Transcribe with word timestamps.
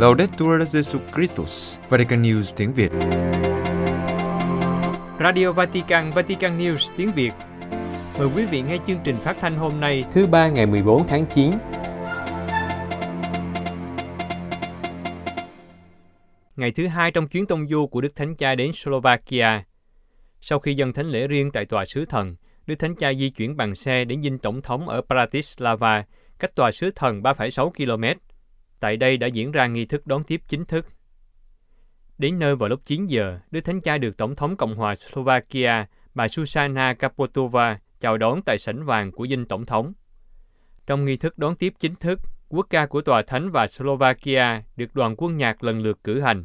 Laudetur 0.00 0.62
Jesu 0.72 0.98
Christus, 1.14 1.78
Vatican 1.88 2.22
News 2.22 2.52
tiếng 2.56 2.72
Việt. 2.74 2.92
Radio 5.18 5.52
Vatican, 5.52 6.10
Vatican 6.10 6.58
News 6.58 6.92
tiếng 6.96 7.12
Việt. 7.12 7.32
Mời 8.18 8.28
quý 8.36 8.44
vị 8.46 8.62
nghe 8.62 8.76
chương 8.86 8.98
trình 9.04 9.16
phát 9.24 9.36
thanh 9.40 9.56
hôm 9.56 9.80
nay, 9.80 10.04
thứ 10.12 10.26
ba 10.26 10.48
ngày 10.48 10.66
14 10.66 11.06
tháng 11.06 11.26
9. 11.34 11.52
Ngày 16.56 16.70
thứ 16.70 16.86
hai 16.86 17.10
trong 17.10 17.28
chuyến 17.28 17.46
tông 17.46 17.68
du 17.68 17.86
của 17.86 18.00
Đức 18.00 18.16
Thánh 18.16 18.36
Cha 18.36 18.54
đến 18.54 18.72
Slovakia. 18.72 19.64
Sau 20.40 20.58
khi 20.58 20.74
dân 20.74 20.92
thánh 20.92 21.06
lễ 21.06 21.26
riêng 21.26 21.50
tại 21.50 21.64
tòa 21.64 21.84
sứ 21.86 22.04
thần, 22.04 22.36
Đức 22.66 22.74
Thánh 22.78 22.94
Cha 22.94 23.12
di 23.12 23.30
chuyển 23.30 23.56
bằng 23.56 23.74
xe 23.74 24.04
đến 24.04 24.22
dinh 24.22 24.38
tổng 24.38 24.62
thống 24.62 24.88
ở 24.88 25.02
Bratislava, 25.08 26.04
cách 26.38 26.54
tòa 26.54 26.72
sứ 26.72 26.90
thần 26.90 27.22
3,6 27.22 27.70
km. 27.70 28.29
Tại 28.80 28.96
đây 28.96 29.16
đã 29.16 29.26
diễn 29.26 29.52
ra 29.52 29.66
nghi 29.66 29.84
thức 29.84 30.06
đón 30.06 30.24
tiếp 30.24 30.40
chính 30.48 30.64
thức. 30.64 30.86
Đến 32.18 32.38
nơi 32.38 32.56
vào 32.56 32.68
lúc 32.68 32.80
9 32.84 33.06
giờ, 33.06 33.38
Đức 33.50 33.60
Thánh 33.60 33.80
Cha 33.80 33.98
được 33.98 34.16
Tổng 34.16 34.36
thống 34.36 34.56
Cộng 34.56 34.74
hòa 34.74 34.94
Slovakia, 34.94 35.84
bà 36.14 36.28
Susana 36.28 36.94
Kapotova, 36.94 37.78
chào 38.00 38.18
đón 38.18 38.42
tại 38.42 38.58
sảnh 38.58 38.84
vàng 38.84 39.12
của 39.12 39.26
dinh 39.26 39.44
Tổng 39.44 39.66
thống. 39.66 39.92
Trong 40.86 41.04
nghi 41.04 41.16
thức 41.16 41.38
đón 41.38 41.56
tiếp 41.56 41.72
chính 41.80 41.94
thức, 41.94 42.20
quốc 42.48 42.66
ca 42.70 42.86
của 42.86 43.00
Tòa 43.00 43.22
Thánh 43.22 43.50
và 43.50 43.66
Slovakia 43.66 44.62
được 44.76 44.94
đoàn 44.94 45.14
quân 45.18 45.36
nhạc 45.36 45.64
lần 45.64 45.82
lượt 45.82 45.98
cử 46.04 46.20
hành. 46.20 46.44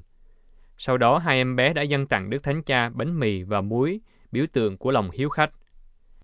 Sau 0.78 0.98
đó, 0.98 1.18
hai 1.18 1.38
em 1.38 1.56
bé 1.56 1.74
đã 1.74 1.82
dâng 1.82 2.08
tặng 2.08 2.30
Đức 2.30 2.44
Thánh 2.44 2.64
Cha 2.64 2.90
bánh 2.90 3.20
mì 3.20 3.44
và 3.44 3.62
muối, 3.62 4.00
biểu 4.32 4.46
tượng 4.54 4.78
của 4.78 4.92
lòng 4.92 5.12
hiếu 5.12 5.30
khách. 5.30 5.52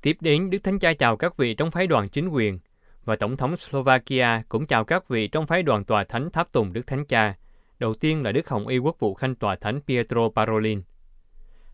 Tiếp 0.02 0.18
đến, 0.22 0.50
Đức 0.50 0.64
Thánh 0.64 0.80
Cha 0.80 0.94
chào 0.94 1.18
các 1.18 1.38
vị 1.38 1.54
trong 1.54 1.72
phái 1.72 1.88
đoàn 1.88 2.10
chính 2.10 2.28
quyền, 2.28 2.60
và 3.05 3.16
Tổng 3.16 3.38
thống 3.38 3.58
Slovakia 3.58 4.41
cũng 4.50 4.66
chào 4.66 4.84
các 4.84 5.10
vị 5.10 5.27
trong 5.27 5.48
phái 5.48 5.63
đoàn 5.63 5.84
tòa 5.84 6.04
thánh 6.04 6.30
tháp 6.30 6.52
tùng 6.52 6.74
Đức 6.74 6.88
Thánh 6.88 7.05
Cha. 7.05 7.35
Đầu 7.80 7.94
tiên 7.94 8.24
là 8.24 8.32
Đức 8.32 8.49
Hồng 8.49 8.68
Y 8.68 8.77
Quốc 8.77 8.99
vụ 8.99 9.13
Khanh 9.13 9.35
tòa 9.35 9.55
thánh 9.55 9.82
Pietro 9.88 10.30
Parolin. 10.35 10.82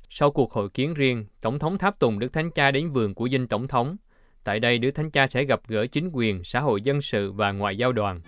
Sau 0.10 0.32
cuộc 0.32 0.54
hội 0.54 0.70
kiến 0.70 0.94
riêng, 0.94 1.26
Tổng 1.42 1.60
thống 1.60 1.78
tháp 1.78 2.00
tùng 2.00 2.20
Đức 2.20 2.34
Thánh 2.34 2.52
Cha 2.52 2.72
đến 2.72 2.92
vườn 2.92 3.14
của 3.14 3.30
dinh 3.30 3.48
Tổng 3.48 3.68
thống. 3.68 3.96
Tại 4.44 4.60
đây, 4.60 4.78
Đức 4.78 4.92
Thánh 4.92 5.12
Cha 5.12 5.28
sẽ 5.28 5.44
gặp 5.44 5.60
gỡ 5.68 5.88
chính 5.88 6.10
quyền, 6.14 6.44
xã 6.44 6.60
hội 6.60 6.82
dân 6.82 7.02
sự 7.02 7.32
và 7.32 7.52
ngoại 7.52 7.78
giao 7.78 7.92
đoàn. 7.92 8.22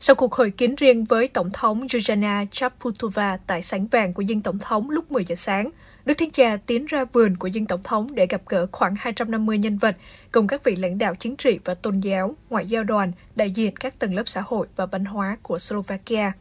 Sau 0.00 0.16
cuộc 0.16 0.34
hội 0.34 0.50
kiến 0.50 0.74
riêng 0.74 1.04
với 1.04 1.28
Tổng 1.28 1.50
thống 1.52 1.86
Yuzhana 1.86 2.46
Chaputova 2.50 3.36
tại 3.46 3.62
sảnh 3.62 3.86
vàng 3.86 4.12
của 4.12 4.24
dinh 4.24 4.42
Tổng 4.42 4.58
thống 4.58 4.90
lúc 4.90 5.12
10 5.12 5.24
giờ 5.24 5.34
sáng, 5.34 5.70
Đức 6.04 6.14
thiên 6.18 6.30
Cha 6.30 6.56
tiến 6.66 6.86
ra 6.86 7.04
vườn 7.04 7.36
của 7.36 7.50
dinh 7.50 7.66
Tổng 7.66 7.82
thống 7.82 8.14
để 8.14 8.26
gặp 8.26 8.42
gỡ 8.48 8.66
khoảng 8.72 8.94
250 8.98 9.58
nhân 9.58 9.78
vật, 9.78 9.96
cùng 10.32 10.46
các 10.46 10.64
vị 10.64 10.76
lãnh 10.76 10.98
đạo 10.98 11.14
chính 11.14 11.36
trị 11.36 11.58
và 11.64 11.74
tôn 11.74 12.00
giáo, 12.00 12.36
ngoại 12.50 12.66
giao 12.66 12.84
đoàn, 12.84 13.12
đại 13.36 13.50
diện 13.50 13.76
các 13.76 13.98
tầng 13.98 14.14
lớp 14.14 14.22
xã 14.28 14.40
hội 14.40 14.66
và 14.76 14.86
văn 14.86 15.04
hóa 15.04 15.36
của 15.42 15.58
Slovakia. 15.58 16.32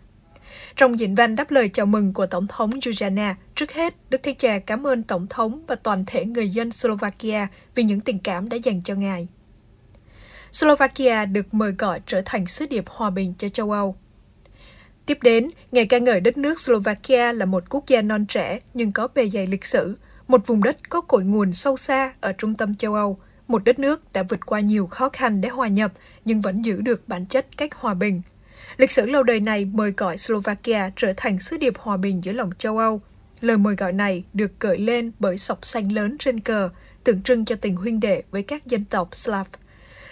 Trong 0.76 1.00
diễn 1.00 1.16
văn 1.16 1.36
đáp 1.36 1.52
lời 1.52 1.70
chào 1.70 1.86
mừng 1.86 2.14
của 2.14 2.26
Tổng 2.26 2.48
thống 2.48 2.70
Yuzhana, 2.70 3.34
trước 3.56 3.72
hết, 3.72 3.96
Đức 4.10 4.24
thiên 4.24 4.36
Cha 4.36 4.60
cảm 4.60 4.88
ơn 4.88 5.04
Tổng 5.04 5.28
thống 5.30 5.64
và 5.68 5.76
toàn 5.76 6.04
thể 6.08 6.26
người 6.26 6.50
dân 6.50 6.72
Slovakia 6.72 7.48
vì 7.76 7.84
những 7.84 8.00
tình 8.00 8.18
cảm 8.18 8.50
đã 8.50 8.58
dành 8.64 8.82
cho 8.84 8.96
Ngài. 8.96 9.28
Slovakia 10.56 11.26
được 11.26 11.54
mời 11.54 11.72
gọi 11.72 12.02
trở 12.06 12.22
thành 12.26 12.48
sứ 12.48 12.66
điệp 12.66 12.84
hòa 12.88 13.10
bình 13.10 13.34
cho 13.38 13.50
châu 13.50 13.72
Âu. 13.72 13.96
Tiếp 15.06 15.18
đến, 15.22 15.50
ngày 15.72 15.86
ca 15.86 15.98
ngợi 15.98 16.20
đất 16.20 16.38
nước 16.38 16.60
Slovakia 16.60 17.32
là 17.32 17.46
một 17.46 17.64
quốc 17.70 17.84
gia 17.88 18.02
non 18.02 18.26
trẻ 18.26 18.60
nhưng 18.74 18.92
có 18.92 19.08
bề 19.16 19.30
dày 19.30 19.48
lịch 19.48 19.66
sử, 19.66 19.98
một 20.28 20.48
vùng 20.48 20.64
đất 20.64 20.90
có 20.90 21.02
cội 21.02 21.24
nguồn 21.24 21.54
sâu 21.54 21.78
xa 21.78 22.14
ở 22.22 22.34
trung 22.34 22.56
tâm 22.56 22.76
châu 22.76 22.94
Âu, 22.94 23.20
một 23.48 23.64
đất 23.64 23.80
nước 23.80 24.14
đã 24.14 24.24
vượt 24.24 24.46
qua 24.46 24.60
nhiều 24.60 24.88
khó 24.88 25.10
khăn 25.14 25.42
để 25.42 25.50
hòa 25.50 25.68
nhập 25.68 25.94
nhưng 26.26 26.42
vẫn 26.42 26.62
giữ 26.66 26.82
được 26.82 27.08
bản 27.08 27.26
chất 27.26 27.58
cách 27.58 27.76
hòa 27.76 27.94
bình. 27.94 28.22
Lịch 28.78 28.92
sử 28.92 29.06
lâu 29.06 29.24
đời 29.24 29.40
này 29.40 29.66
mời 29.66 29.92
gọi 29.98 30.18
Slovakia 30.18 30.90
trở 30.96 31.14
thành 31.18 31.40
sứ 31.40 31.58
điệp 31.58 31.78
hòa 31.78 31.98
bình 31.98 32.24
giữa 32.24 32.32
lòng 32.32 32.50
châu 32.58 32.78
Âu. 32.78 33.02
Lời 33.42 33.58
mời 33.58 33.76
gọi 33.76 33.94
này 33.94 34.24
được 34.34 34.60
gợi 34.60 34.78
lên 34.78 35.12
bởi 35.20 35.38
sọc 35.38 35.66
xanh 35.66 35.92
lớn 35.92 36.18
trên 36.20 36.40
cờ, 36.40 36.70
tượng 37.04 37.22
trưng 37.22 37.46
cho 37.46 37.56
tình 37.56 37.76
huynh 37.76 38.00
đệ 38.00 38.24
với 38.32 38.44
các 38.44 38.66
dân 38.66 38.86
tộc 38.86 39.16
Slav. 39.16 39.48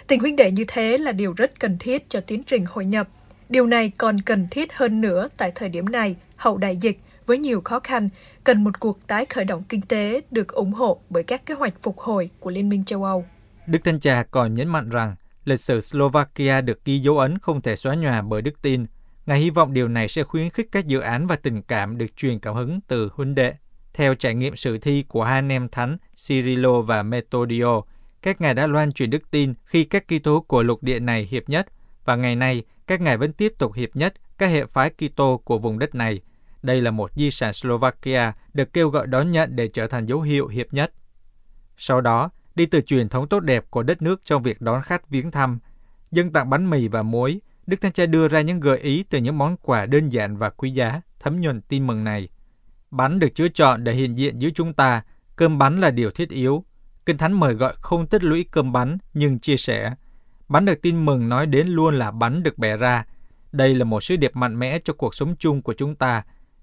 Tình 0.06 0.20
huynh 0.20 0.36
đệ 0.36 0.50
như 0.50 0.64
thế 0.68 0.98
là 0.98 1.12
điều 1.12 1.32
rất 1.32 1.60
cần 1.60 1.76
thiết 1.80 2.10
cho 2.10 2.20
tiến 2.20 2.42
trình 2.42 2.64
hội 2.68 2.84
nhập. 2.84 3.08
Điều 3.48 3.66
này 3.66 3.92
còn 3.98 4.20
cần 4.20 4.46
thiết 4.50 4.72
hơn 4.72 5.00
nữa 5.00 5.28
tại 5.36 5.52
thời 5.54 5.68
điểm 5.68 5.88
này, 5.88 6.16
hậu 6.36 6.58
đại 6.58 6.76
dịch, 6.76 6.98
với 7.26 7.38
nhiều 7.38 7.60
khó 7.64 7.80
khăn, 7.80 8.08
cần 8.44 8.64
một 8.64 8.80
cuộc 8.80 9.06
tái 9.06 9.26
khởi 9.26 9.44
động 9.44 9.62
kinh 9.68 9.82
tế 9.82 10.20
được 10.30 10.48
ủng 10.48 10.72
hộ 10.72 11.00
bởi 11.10 11.22
các 11.22 11.46
kế 11.46 11.54
hoạch 11.54 11.82
phục 11.82 11.98
hồi 11.98 12.30
của 12.40 12.50
Liên 12.50 12.68
minh 12.68 12.84
châu 12.84 13.04
Âu. 13.04 13.24
Đức 13.66 13.78
Thanh 13.84 14.00
Cha 14.00 14.24
còn 14.30 14.54
nhấn 14.54 14.68
mạnh 14.68 14.88
rằng 14.88 15.16
lịch 15.44 15.60
sử 15.60 15.80
Slovakia 15.80 16.60
được 16.60 16.84
ghi 16.84 16.98
dấu 16.98 17.18
ấn 17.18 17.38
không 17.38 17.62
thể 17.62 17.76
xóa 17.76 17.94
nhòa 17.94 18.22
bởi 18.22 18.42
đức 18.42 18.62
tin. 18.62 18.86
Ngài 19.26 19.38
hy 19.38 19.50
vọng 19.50 19.72
điều 19.72 19.88
này 19.88 20.08
sẽ 20.08 20.22
khuyến 20.22 20.50
khích 20.50 20.68
các 20.72 20.86
dự 20.86 21.00
án 21.00 21.26
và 21.26 21.36
tình 21.36 21.62
cảm 21.62 21.98
được 21.98 22.16
truyền 22.16 22.38
cảm 22.38 22.54
hứng 22.54 22.80
từ 22.88 23.10
huynh 23.14 23.34
đệ. 23.34 23.54
Theo 23.94 24.14
trải 24.14 24.34
nghiệm 24.34 24.56
sự 24.56 24.78
thi 24.78 25.04
của 25.08 25.24
hai 25.24 25.38
anh 25.38 25.48
em 25.48 25.68
thánh 25.68 25.96
Cirilo 26.26 26.80
và 26.80 27.02
Metodio, 27.02 27.82
các 28.24 28.40
ngài 28.40 28.54
đã 28.54 28.66
loan 28.66 28.92
truyền 28.92 29.10
đức 29.10 29.30
tin 29.30 29.54
khi 29.64 29.84
các 29.84 30.04
Kitô 30.08 30.40
của 30.40 30.62
lục 30.62 30.82
địa 30.82 31.00
này 31.00 31.28
hiệp 31.30 31.48
nhất 31.48 31.66
và 32.04 32.16
ngày 32.16 32.36
nay 32.36 32.62
các 32.86 33.00
ngài 33.00 33.16
vẫn 33.16 33.32
tiếp 33.32 33.52
tục 33.58 33.72
hiệp 33.74 33.96
nhất 33.96 34.14
các 34.38 34.46
hệ 34.46 34.66
phái 34.66 34.90
Kitô 34.90 35.40
của 35.44 35.58
vùng 35.58 35.78
đất 35.78 35.94
này. 35.94 36.20
Đây 36.62 36.80
là 36.80 36.90
một 36.90 37.10
di 37.14 37.30
sản 37.30 37.52
Slovakia 37.52 38.32
được 38.54 38.72
kêu 38.72 38.88
gọi 38.88 39.06
đón 39.06 39.30
nhận 39.30 39.56
để 39.56 39.68
trở 39.68 39.86
thành 39.86 40.06
dấu 40.06 40.20
hiệu 40.20 40.48
hiệp 40.48 40.72
nhất. 40.72 40.92
Sau 41.76 42.00
đó, 42.00 42.30
đi 42.54 42.66
từ 42.66 42.80
truyền 42.80 43.08
thống 43.08 43.28
tốt 43.28 43.40
đẹp 43.40 43.64
của 43.70 43.82
đất 43.82 44.02
nước 44.02 44.20
trong 44.24 44.42
việc 44.42 44.60
đón 44.60 44.82
khách 44.82 45.08
viếng 45.08 45.30
thăm, 45.30 45.58
dân 46.10 46.32
tặng 46.32 46.50
bánh 46.50 46.70
mì 46.70 46.88
và 46.88 47.02
muối, 47.02 47.40
Đức 47.66 47.80
Thánh 47.80 47.92
Cha 47.92 48.06
đưa 48.06 48.28
ra 48.28 48.40
những 48.40 48.60
gợi 48.60 48.78
ý 48.78 49.04
từ 49.10 49.18
những 49.18 49.38
món 49.38 49.56
quà 49.56 49.86
đơn 49.86 50.08
giản 50.08 50.36
và 50.36 50.50
quý 50.50 50.70
giá, 50.70 51.00
thấm 51.20 51.40
nhuần 51.40 51.60
tin 51.60 51.86
mừng 51.86 52.04
này. 52.04 52.28
Bánh 52.90 53.18
được 53.18 53.34
chứa 53.34 53.48
chọn 53.48 53.84
để 53.84 53.92
hiện 53.92 54.18
diện 54.18 54.38
giữa 54.38 54.50
chúng 54.54 54.72
ta, 54.72 55.02
cơm 55.36 55.58
bánh 55.58 55.80
là 55.80 55.90
điều 55.90 56.10
thiết 56.10 56.28
yếu, 56.28 56.64
Kinh 57.06 57.18
Thánh 57.18 57.40
mời 57.40 57.54
gọi 57.54 57.74
không 57.80 58.06
tích 58.06 58.24
lũy 58.24 58.44
cơm 58.50 58.72
bánh, 58.72 58.98
nhưng 59.14 59.38
chia 59.38 59.56
sẻ. 59.56 59.94
Bánh 60.48 60.64
được 60.64 60.82
tin 60.82 61.04
mừng 61.04 61.28
nói 61.28 61.46
đến 61.46 61.68
luôn 61.68 61.98
là 61.98 62.10
bánh 62.10 62.42
được 62.42 62.58
bẻ 62.58 62.76
ra. 62.76 63.04
Đây 63.52 63.74
là 63.74 63.84
một 63.84 64.02
sứ 64.02 64.16
điệp 64.16 64.36
mạnh 64.36 64.58
mẽ 64.58 64.78
cho 64.84 64.92
cuộc 64.92 65.14
sống 65.14 65.36
chung 65.38 65.62
của 65.62 65.74
chúng 65.74 65.94
ta. 65.94 66.22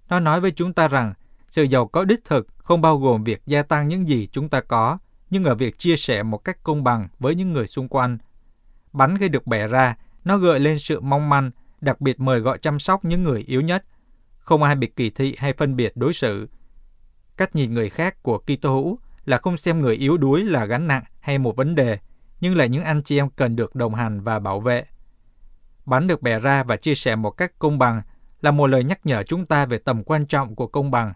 Nó 0.09 0.19
nói 0.19 0.41
với 0.41 0.51
chúng 0.51 0.73
ta 0.73 0.87
rằng, 0.87 1.13
sự 1.47 1.63
giàu 1.63 1.87
có 1.87 2.03
đích 2.03 2.25
thực 2.25 2.47
không 2.57 2.81
bao 2.81 2.97
gồm 2.97 3.23
việc 3.23 3.41
gia 3.45 3.63
tăng 3.63 3.87
những 3.87 4.07
gì 4.07 4.27
chúng 4.31 4.49
ta 4.49 4.61
có, 4.61 4.97
nhưng 5.29 5.43
ở 5.43 5.55
việc 5.55 5.79
chia 5.79 5.95
sẻ 5.95 6.23
một 6.23 6.37
cách 6.37 6.63
công 6.63 6.83
bằng 6.83 7.07
với 7.19 7.35
những 7.35 7.53
người 7.53 7.67
xung 7.67 7.87
quanh. 7.87 8.17
Bánh 8.93 9.17
khi 9.17 9.29
được 9.29 9.47
bẻ 9.47 9.67
ra, 9.67 9.95
nó 10.25 10.37
gợi 10.37 10.59
lên 10.59 10.79
sự 10.79 10.99
mong 10.99 11.29
manh, 11.29 11.51
đặc 11.81 12.01
biệt 12.01 12.19
mời 12.19 12.39
gọi 12.39 12.57
chăm 12.57 12.79
sóc 12.79 13.05
những 13.05 13.23
người 13.23 13.43
yếu 13.47 13.61
nhất. 13.61 13.85
Không 14.39 14.63
ai 14.63 14.75
bị 14.75 14.87
kỳ 14.87 15.09
thị 15.09 15.35
hay 15.37 15.53
phân 15.53 15.75
biệt 15.75 15.91
đối 15.95 16.13
xử. 16.13 16.49
Cách 17.37 17.55
nhìn 17.55 17.73
người 17.73 17.89
khác 17.89 18.23
của 18.23 18.37
Kitô 18.37 18.73
hữu 18.73 18.97
là 19.25 19.37
không 19.37 19.57
xem 19.57 19.79
người 19.79 19.95
yếu 19.95 20.17
đuối 20.17 20.43
là 20.43 20.65
gánh 20.65 20.87
nặng 20.87 21.03
hay 21.19 21.37
một 21.37 21.55
vấn 21.55 21.75
đề, 21.75 21.99
nhưng 22.39 22.57
là 22.57 22.65
những 22.65 22.83
anh 22.83 23.03
chị 23.03 23.17
em 23.17 23.29
cần 23.29 23.55
được 23.55 23.75
đồng 23.75 23.95
hành 23.95 24.21
và 24.21 24.39
bảo 24.39 24.59
vệ. 24.59 24.85
Bánh 25.85 26.07
được 26.07 26.21
bẻ 26.21 26.39
ra 26.39 26.63
và 26.63 26.77
chia 26.77 26.95
sẻ 26.95 27.15
một 27.15 27.31
cách 27.31 27.51
công 27.59 27.79
bằng 27.79 28.01
là 28.41 28.51
một 28.51 28.67
lời 28.67 28.83
nhắc 28.83 29.05
nhở 29.05 29.23
chúng 29.23 29.45
ta 29.45 29.65
về 29.65 29.77
tầm 29.77 30.03
quan 30.03 30.25
trọng 30.25 30.55
của 30.55 30.67
công 30.67 30.91
bằng. 30.91 31.13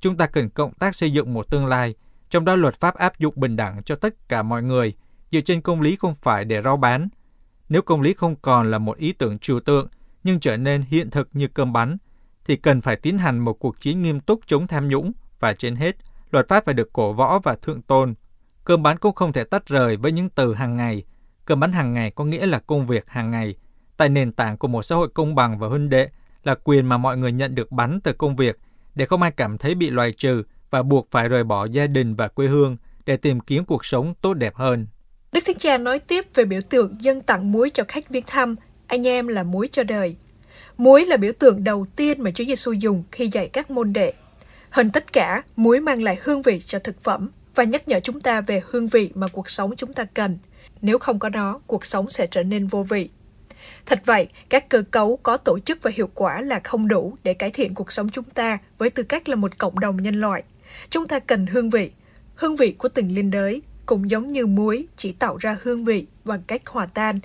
Chúng 0.00 0.16
ta 0.16 0.26
cần 0.26 0.50
cộng 0.50 0.74
tác 0.74 0.94
xây 0.94 1.12
dựng 1.12 1.34
một 1.34 1.50
tương 1.50 1.66
lai, 1.66 1.94
trong 2.30 2.44
đó 2.44 2.56
luật 2.56 2.80
pháp 2.80 2.94
áp 2.94 3.18
dụng 3.18 3.34
bình 3.36 3.56
đẳng 3.56 3.82
cho 3.82 3.96
tất 3.96 4.28
cả 4.28 4.42
mọi 4.42 4.62
người, 4.62 4.94
dựa 5.32 5.40
trên 5.40 5.60
công 5.60 5.80
lý 5.80 5.96
không 5.96 6.14
phải 6.14 6.44
để 6.44 6.62
rao 6.62 6.76
bán. 6.76 7.08
Nếu 7.68 7.82
công 7.82 8.00
lý 8.00 8.12
không 8.12 8.36
còn 8.36 8.70
là 8.70 8.78
một 8.78 8.96
ý 8.96 9.12
tưởng 9.12 9.38
trừu 9.38 9.60
tượng, 9.60 9.88
nhưng 10.24 10.40
trở 10.40 10.56
nên 10.56 10.82
hiện 10.82 11.10
thực 11.10 11.28
như 11.32 11.48
cơm 11.48 11.72
bánh, 11.72 11.96
thì 12.44 12.56
cần 12.56 12.80
phải 12.80 12.96
tiến 12.96 13.18
hành 13.18 13.38
một 13.38 13.52
cuộc 13.52 13.80
chiến 13.80 14.02
nghiêm 14.02 14.20
túc 14.20 14.40
chống 14.46 14.66
tham 14.66 14.88
nhũng 14.88 15.12
và 15.40 15.52
trên 15.52 15.76
hết 15.76 15.96
luật 16.30 16.48
pháp 16.48 16.64
phải 16.64 16.74
được 16.74 16.92
cổ 16.92 17.12
võ 17.12 17.38
và 17.38 17.54
thượng 17.54 17.82
tôn. 17.82 18.14
Cơm 18.64 18.82
bán 18.82 18.98
cũng 18.98 19.14
không 19.14 19.32
thể 19.32 19.44
tách 19.44 19.66
rời 19.66 19.96
với 19.96 20.12
những 20.12 20.28
từ 20.28 20.54
hàng 20.54 20.76
ngày. 20.76 21.02
Cơm 21.44 21.60
bán 21.60 21.72
hàng 21.72 21.94
ngày 21.94 22.10
có 22.10 22.24
nghĩa 22.24 22.46
là 22.46 22.58
công 22.58 22.86
việc 22.86 23.04
hàng 23.08 23.30
ngày. 23.30 23.54
Tại 23.96 24.08
nền 24.08 24.32
tảng 24.32 24.58
của 24.58 24.68
một 24.68 24.82
xã 24.82 24.96
hội 24.96 25.08
công 25.14 25.34
bằng 25.34 25.58
và 25.58 25.68
huynh 25.68 25.88
đệ 25.88 26.08
là 26.44 26.54
quyền 26.64 26.86
mà 26.86 26.96
mọi 26.96 27.16
người 27.16 27.32
nhận 27.32 27.54
được 27.54 27.72
bắn 27.72 28.00
từ 28.00 28.12
công 28.12 28.36
việc 28.36 28.58
để 28.94 29.06
không 29.06 29.22
ai 29.22 29.30
cảm 29.30 29.58
thấy 29.58 29.74
bị 29.74 29.90
loại 29.90 30.12
trừ 30.12 30.42
và 30.70 30.82
buộc 30.82 31.08
phải 31.10 31.28
rời 31.28 31.44
bỏ 31.44 31.64
gia 31.64 31.86
đình 31.86 32.14
và 32.14 32.28
quê 32.28 32.46
hương 32.46 32.76
để 33.06 33.16
tìm 33.16 33.40
kiếm 33.40 33.64
cuộc 33.64 33.84
sống 33.84 34.14
tốt 34.20 34.34
đẹp 34.34 34.54
hơn. 34.54 34.86
Đức 35.32 35.40
Thánh 35.46 35.58
Cha 35.58 35.78
nói 35.78 35.98
tiếp 35.98 36.26
về 36.34 36.44
biểu 36.44 36.60
tượng 36.70 36.96
dân 37.00 37.20
tặng 37.20 37.52
muối 37.52 37.70
cho 37.70 37.84
khách 37.88 38.10
viếng 38.10 38.24
thăm, 38.26 38.56
anh 38.86 39.06
em 39.06 39.28
là 39.28 39.42
muối 39.42 39.68
cho 39.72 39.82
đời. 39.82 40.16
Muối 40.76 41.04
là 41.06 41.16
biểu 41.16 41.32
tượng 41.38 41.64
đầu 41.64 41.86
tiên 41.96 42.22
mà 42.22 42.30
Chúa 42.30 42.44
Giêsu 42.44 42.72
dùng 42.72 43.04
khi 43.12 43.28
dạy 43.28 43.48
các 43.48 43.70
môn 43.70 43.92
đệ 43.92 44.12
hơn 44.70 44.90
tất 44.90 45.12
cả, 45.12 45.42
muối 45.56 45.80
mang 45.80 46.02
lại 46.02 46.18
hương 46.22 46.42
vị 46.42 46.60
cho 46.60 46.78
thực 46.78 47.02
phẩm 47.02 47.30
và 47.54 47.64
nhắc 47.64 47.88
nhở 47.88 48.00
chúng 48.00 48.20
ta 48.20 48.40
về 48.40 48.62
hương 48.70 48.88
vị 48.88 49.10
mà 49.14 49.26
cuộc 49.32 49.50
sống 49.50 49.76
chúng 49.76 49.92
ta 49.92 50.04
cần. 50.04 50.38
Nếu 50.82 50.98
không 50.98 51.18
có 51.18 51.28
nó, 51.28 51.60
cuộc 51.66 51.86
sống 51.86 52.10
sẽ 52.10 52.26
trở 52.26 52.42
nên 52.42 52.66
vô 52.66 52.82
vị. 52.82 53.10
Thật 53.86 54.02
vậy, 54.04 54.28
các 54.48 54.68
cơ 54.68 54.82
cấu 54.90 55.16
có 55.16 55.36
tổ 55.36 55.58
chức 55.58 55.82
và 55.82 55.90
hiệu 55.94 56.10
quả 56.14 56.40
là 56.40 56.60
không 56.64 56.88
đủ 56.88 57.16
để 57.22 57.34
cải 57.34 57.50
thiện 57.50 57.74
cuộc 57.74 57.92
sống 57.92 58.08
chúng 58.08 58.24
ta 58.24 58.58
với 58.78 58.90
tư 58.90 59.02
cách 59.02 59.28
là 59.28 59.36
một 59.36 59.58
cộng 59.58 59.80
đồng 59.80 60.02
nhân 60.02 60.14
loại. 60.14 60.42
Chúng 60.90 61.06
ta 61.06 61.18
cần 61.18 61.46
hương 61.46 61.70
vị, 61.70 61.90
hương 62.34 62.56
vị 62.56 62.72
của 62.78 62.88
từng 62.88 63.12
liên 63.12 63.30
đới, 63.30 63.62
cũng 63.86 64.10
giống 64.10 64.26
như 64.26 64.46
muối 64.46 64.86
chỉ 64.96 65.12
tạo 65.12 65.36
ra 65.36 65.56
hương 65.62 65.84
vị 65.84 66.06
bằng 66.24 66.42
cách 66.46 66.62
hòa 66.66 66.86
tan. 66.86 67.20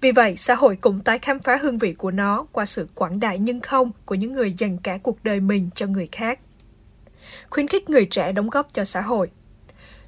Vì 0.00 0.12
vậy, 0.12 0.36
xã 0.36 0.54
hội 0.54 0.76
cũng 0.76 1.00
tái 1.00 1.18
khám 1.18 1.38
phá 1.38 1.56
hương 1.56 1.78
vị 1.78 1.92
của 1.92 2.10
nó 2.10 2.46
qua 2.52 2.64
sự 2.64 2.88
quảng 2.94 3.20
đại 3.20 3.38
nhưng 3.38 3.60
không 3.60 3.90
của 4.04 4.14
những 4.14 4.32
người 4.32 4.54
dành 4.58 4.78
cả 4.78 4.98
cuộc 5.02 5.24
đời 5.24 5.40
mình 5.40 5.70
cho 5.74 5.86
người 5.86 6.08
khác. 6.12 6.40
Khuyến 7.50 7.68
khích 7.68 7.90
người 7.90 8.04
trẻ 8.04 8.32
đóng 8.32 8.50
góp 8.50 8.72
cho 8.72 8.84
xã 8.84 9.00
hội. 9.00 9.30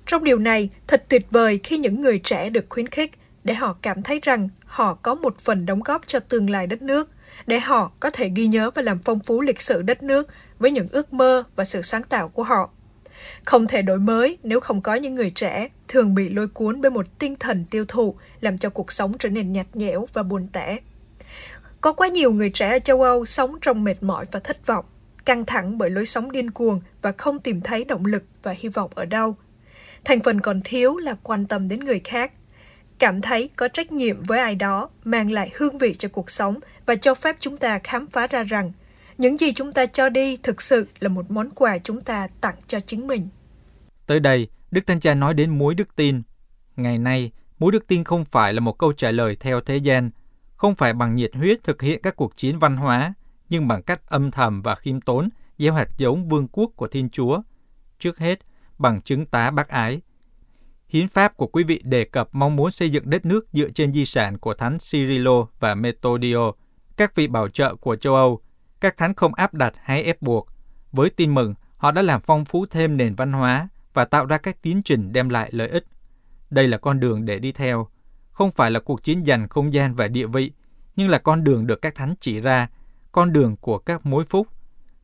Trong 0.07 0.25
điều 0.25 0.39
này, 0.39 0.69
thật 0.87 1.05
tuyệt 1.09 1.27
vời 1.31 1.61
khi 1.65 1.79
những 1.79 2.03
người 2.03 2.19
trẻ 2.19 2.49
được 2.49 2.67
khuyến 2.69 2.87
khích 2.87 3.11
để 3.45 3.55
họ 3.55 3.77
cảm 3.83 4.03
thấy 4.03 4.21
rằng 4.23 4.49
họ 4.65 4.95
có 4.95 5.15
một 5.15 5.39
phần 5.39 5.67
đóng 5.67 5.83
góp 5.83 6.07
cho 6.07 6.21
tương 6.21 6.51
lai 6.51 6.67
đất 6.67 6.83
nước, 6.83 7.11
để 7.47 7.61
họ 7.61 7.93
có 8.01 8.11
thể 8.11 8.31
ghi 8.35 8.47
nhớ 8.47 8.71
và 8.75 8.83
làm 8.83 8.99
phong 9.05 9.21
phú 9.21 9.41
lịch 9.41 9.61
sử 9.61 9.83
đất 9.83 10.03
nước 10.03 10.29
với 10.59 10.71
những 10.71 10.89
ước 10.91 11.13
mơ 11.13 11.45
và 11.57 11.65
sự 11.65 11.83
sáng 11.83 12.03
tạo 12.03 12.29
của 12.29 12.43
họ. 12.43 12.71
Không 13.45 13.67
thể 13.67 13.83
đổi 13.83 13.99
mới 13.99 14.39
nếu 14.43 14.61
không 14.61 14.83
có 14.83 14.95
những 14.95 15.15
người 15.15 15.31
trẻ 15.31 15.69
thường 15.89 16.15
bị 16.15 16.29
lôi 16.29 16.49
cuốn 16.49 16.81
bởi 16.81 16.91
một 16.91 17.07
tinh 17.19 17.37
thần 17.37 17.65
tiêu 17.71 17.85
thụ 17.89 18.15
làm 18.41 18.59
cho 18.59 18.71
cuộc 18.71 18.93
sống 18.93 19.19
trở 19.19 19.29
nên 19.29 19.53
nhạt 19.53 19.67
nhẽo 19.75 20.07
và 20.13 20.23
buồn 20.23 20.49
tẻ. 20.53 20.79
Có 21.81 21.93
quá 21.93 22.09
nhiều 22.09 22.33
người 22.33 22.51
trẻ 22.51 22.71
ở 22.71 22.79
châu 22.79 23.03
Âu 23.03 23.25
sống 23.25 23.57
trong 23.61 23.85
mệt 23.85 24.03
mỏi 24.03 24.27
và 24.33 24.41
thất 24.41 24.67
vọng, 24.67 24.85
căng 25.29 25.47
thẳng 25.47 25.79
bởi 25.79 25.91
lối 25.91 26.07
sống 26.07 26.33
điên 26.33 26.51
cuồng 26.51 26.81
và 27.03 27.13
không 27.13 27.39
tìm 27.39 27.61
thấy 27.61 27.85
động 27.85 28.05
lực 28.05 28.25
và 28.43 28.55
hy 28.59 28.69
vọng 28.69 28.91
ở 28.95 29.05
đâu. 29.05 29.37
Thành 30.05 30.21
phần 30.21 30.41
còn 30.41 30.61
thiếu 30.65 30.97
là 30.97 31.15
quan 31.23 31.47
tâm 31.47 31.69
đến 31.69 31.81
người 31.81 32.01
khác, 32.01 32.33
cảm 32.99 33.21
thấy 33.21 33.51
có 33.57 33.69
trách 33.69 33.93
nhiệm 33.93 34.23
với 34.23 34.39
ai 34.39 34.55
đó 34.55 34.89
mang 35.05 35.31
lại 35.31 35.51
hương 35.57 35.79
vị 35.79 35.95
cho 35.95 36.09
cuộc 36.09 36.31
sống 36.31 36.59
và 36.87 36.95
cho 36.95 37.15
phép 37.15 37.37
chúng 37.41 37.57
ta 37.57 37.79
khám 37.85 38.07
phá 38.07 38.27
ra 38.27 38.43
rằng 38.43 38.73
những 39.19 39.39
gì 39.39 39.53
chúng 39.53 39.73
ta 39.73 39.87
cho 39.87 40.09
đi 40.09 40.37
thực 40.37 40.63
sự 40.63 40.87
là 41.01 41.09
một 41.09 41.31
món 41.31 41.51
quà 41.51 41.79
chúng 41.79 42.01
ta 42.01 42.29
tặng 42.41 42.57
cho 42.67 42.81
chính 42.81 43.07
mình. 43.07 43.29
Tới 44.07 44.21
đây, 44.21 44.49
Đức 44.71 44.87
Thánh 44.87 45.01
Cha 45.01 45.15
nói 45.15 45.35
đến 45.35 45.59
mối 45.59 45.75
đức 45.75 45.97
tin. 45.97 46.23
Ngày 46.77 46.99
nay, 46.99 47.31
mối 47.59 47.73
đức 47.73 47.87
tin 47.87 48.05
không 48.05 48.25
phải 48.25 48.55
là 48.55 48.61
một 48.61 48.79
câu 48.79 48.93
trả 48.93 49.11
lời 49.11 49.37
theo 49.41 49.61
thế 49.61 49.77
gian, 49.77 50.11
không 50.57 50.75
phải 50.75 50.93
bằng 50.93 51.15
nhiệt 51.15 51.31
huyết 51.35 51.65
thực 51.65 51.83
hiện 51.83 52.03
các 52.03 52.17
cuộc 52.17 52.37
chiến 52.37 52.59
văn 52.59 52.77
hóa, 52.77 53.15
nhưng 53.49 53.69
bằng 53.69 53.83
cách 53.83 54.01
âm 54.07 54.31
thầm 54.31 54.63
và 54.63 54.75
khiêm 54.75 55.01
tốn 55.01 55.29
gieo 55.59 55.73
hạt 55.73 55.89
giống 55.99 56.29
vương 56.29 56.49
quốc 56.49 56.71
của 56.77 56.89
Thiên 56.89 57.11
Chúa. 57.11 57.43
Trước 57.99 58.19
hết, 58.19 58.39
bằng 58.79 59.01
chứng 59.01 59.27
tá 59.27 59.51
bác 59.51 59.69
ái. 59.69 60.01
Hiến 60.89 61.09
pháp 61.09 61.37
của 61.37 61.47
quý 61.47 61.65
vị 61.65 61.81
đề 61.85 62.05
cập 62.05 62.29
mong 62.33 62.57
muốn 62.57 62.71
xây 62.71 62.91
dựng 62.91 63.11
đất 63.11 63.27
nước 63.27 63.47
dựa 63.53 63.71
trên 63.71 63.93
di 63.93 64.07
sản 64.07 64.39
của 64.39 64.55
Thánh 64.55 64.79
Cyrilo 64.79 65.47
và 65.61 65.75
Methodio 65.75 66.53
các 66.99 67.15
vị 67.15 67.27
bảo 67.27 67.49
trợ 67.49 67.75
của 67.75 67.97
châu 67.97 68.15
Âu, 68.15 68.41
các 68.81 68.97
thánh 68.97 69.15
không 69.15 69.35
áp 69.35 69.55
đặt 69.55 69.75
hay 69.83 70.03
ép 70.03 70.23
buộc. 70.23 70.49
Với 70.93 71.11
tin 71.11 71.35
mừng, 71.35 71.55
họ 71.77 71.91
đã 71.91 72.03
làm 72.03 72.21
phong 72.21 72.45
phú 72.45 72.67
thêm 72.67 72.97
nền 72.97 73.15
văn 73.15 73.33
hóa 73.33 73.69
và 73.95 74.05
tạo 74.05 74.27
ra 74.27 74.39
các 74.39 74.63
tiến 74.63 74.83
trình 74.83 75.13
đem 75.13 75.29
lại 75.29 75.51
lợi 75.53 75.69
ích. 75.69 75.85
Đây 76.51 76.69
là 76.69 76.79
con 76.79 77.01
đường 77.01 77.25
để 77.25 77.39
đi 77.39 77.53
theo, 77.53 77.87
không 78.31 78.51
phải 78.51 78.71
là 78.71 78.81
cuộc 78.81 79.03
chiến 79.03 79.25
giành 79.25 79.49
không 79.49 79.73
gian 79.73 79.95
và 79.95 80.09
địa 80.09 80.27
vị, 80.27 80.53
nhưng 80.97 81.09
là 81.09 81.19
con 81.19 81.45
đường 81.45 81.67
được 81.67 81.83
các 81.83 81.95
thánh 81.95 82.15
chỉ 82.21 82.41
ra, 82.41 82.69
con 83.19 83.33
đường 83.33 83.57
của 83.57 83.79
các 83.79 84.07
mối 84.07 84.25
phúc. 84.25 84.49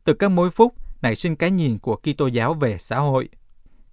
Từ 0.03 0.13
các 0.13 0.31
mối 0.31 0.51
phúc 0.51 0.73
nảy 1.01 1.15
sinh 1.15 1.35
cái 1.35 1.51
nhìn 1.51 1.77
của 1.77 1.95
Kitô 1.95 2.27
giáo 2.27 2.53
về 2.53 2.77
xã 2.77 2.99
hội. 2.99 3.29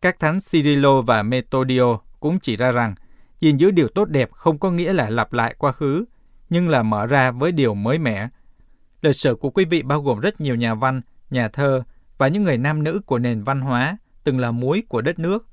Các 0.00 0.18
thánh 0.18 0.38
Cyrilo 0.50 1.02
và 1.02 1.22
Methodio 1.22 1.98
cũng 2.20 2.40
chỉ 2.40 2.56
ra 2.56 2.72
rằng 2.72 2.94
gìn 3.40 3.56
giữ 3.56 3.70
điều 3.70 3.88
tốt 3.88 4.08
đẹp 4.08 4.32
không 4.32 4.58
có 4.58 4.70
nghĩa 4.70 4.92
là 4.92 5.10
lặp 5.10 5.32
lại 5.32 5.54
quá 5.58 5.72
khứ, 5.72 6.04
nhưng 6.50 6.68
là 6.68 6.82
mở 6.82 7.06
ra 7.06 7.30
với 7.30 7.52
điều 7.52 7.74
mới 7.74 7.98
mẻ. 7.98 8.28
Lịch 9.00 9.16
sử 9.16 9.34
của 9.34 9.50
quý 9.50 9.64
vị 9.64 9.82
bao 9.82 10.02
gồm 10.02 10.20
rất 10.20 10.40
nhiều 10.40 10.54
nhà 10.54 10.74
văn, 10.74 11.00
nhà 11.30 11.48
thơ 11.48 11.82
và 12.18 12.28
những 12.28 12.42
người 12.42 12.58
nam 12.58 12.82
nữ 12.82 13.00
của 13.06 13.18
nền 13.18 13.42
văn 13.42 13.60
hóa 13.60 13.96
từng 14.24 14.38
là 14.38 14.50
muối 14.50 14.82
của 14.88 15.00
đất 15.00 15.18
nước. 15.18 15.46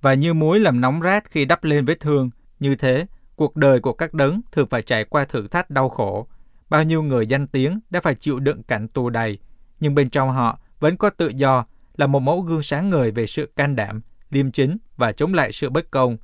Và 0.00 0.14
như 0.14 0.34
muối 0.34 0.60
làm 0.60 0.80
nóng 0.80 1.02
rát 1.02 1.30
khi 1.30 1.44
đắp 1.44 1.64
lên 1.64 1.84
vết 1.84 2.00
thương, 2.00 2.30
như 2.60 2.74
thế, 2.74 3.06
cuộc 3.36 3.56
đời 3.56 3.80
của 3.80 3.92
các 3.92 4.14
đấng 4.14 4.40
thường 4.52 4.68
phải 4.68 4.82
trải 4.82 5.04
qua 5.04 5.24
thử 5.24 5.48
thách 5.48 5.70
đau 5.70 5.88
khổ. 5.88 6.26
Bao 6.70 6.84
nhiêu 6.84 7.02
người 7.02 7.26
danh 7.26 7.46
tiếng 7.46 7.80
đã 7.90 8.00
phải 8.00 8.14
chịu 8.14 8.40
đựng 8.40 8.62
cảnh 8.62 8.88
tù 8.88 9.10
đầy, 9.10 9.38
nhưng 9.80 9.94
bên 9.94 10.10
trong 10.10 10.30
họ 10.30 10.58
vẫn 10.80 10.96
có 10.96 11.10
tự 11.10 11.28
do, 11.28 11.64
là 11.96 12.06
một 12.06 12.20
mẫu 12.20 12.40
gương 12.40 12.62
sáng 12.62 12.90
ngời 12.90 13.10
về 13.10 13.26
sự 13.26 13.52
can 13.56 13.76
đảm, 13.76 14.00
liêm 14.30 14.50
chính 14.50 14.76
và 14.96 15.12
chống 15.12 15.34
lại 15.34 15.52
sự 15.52 15.70
bất 15.70 15.90
công. 15.90 16.16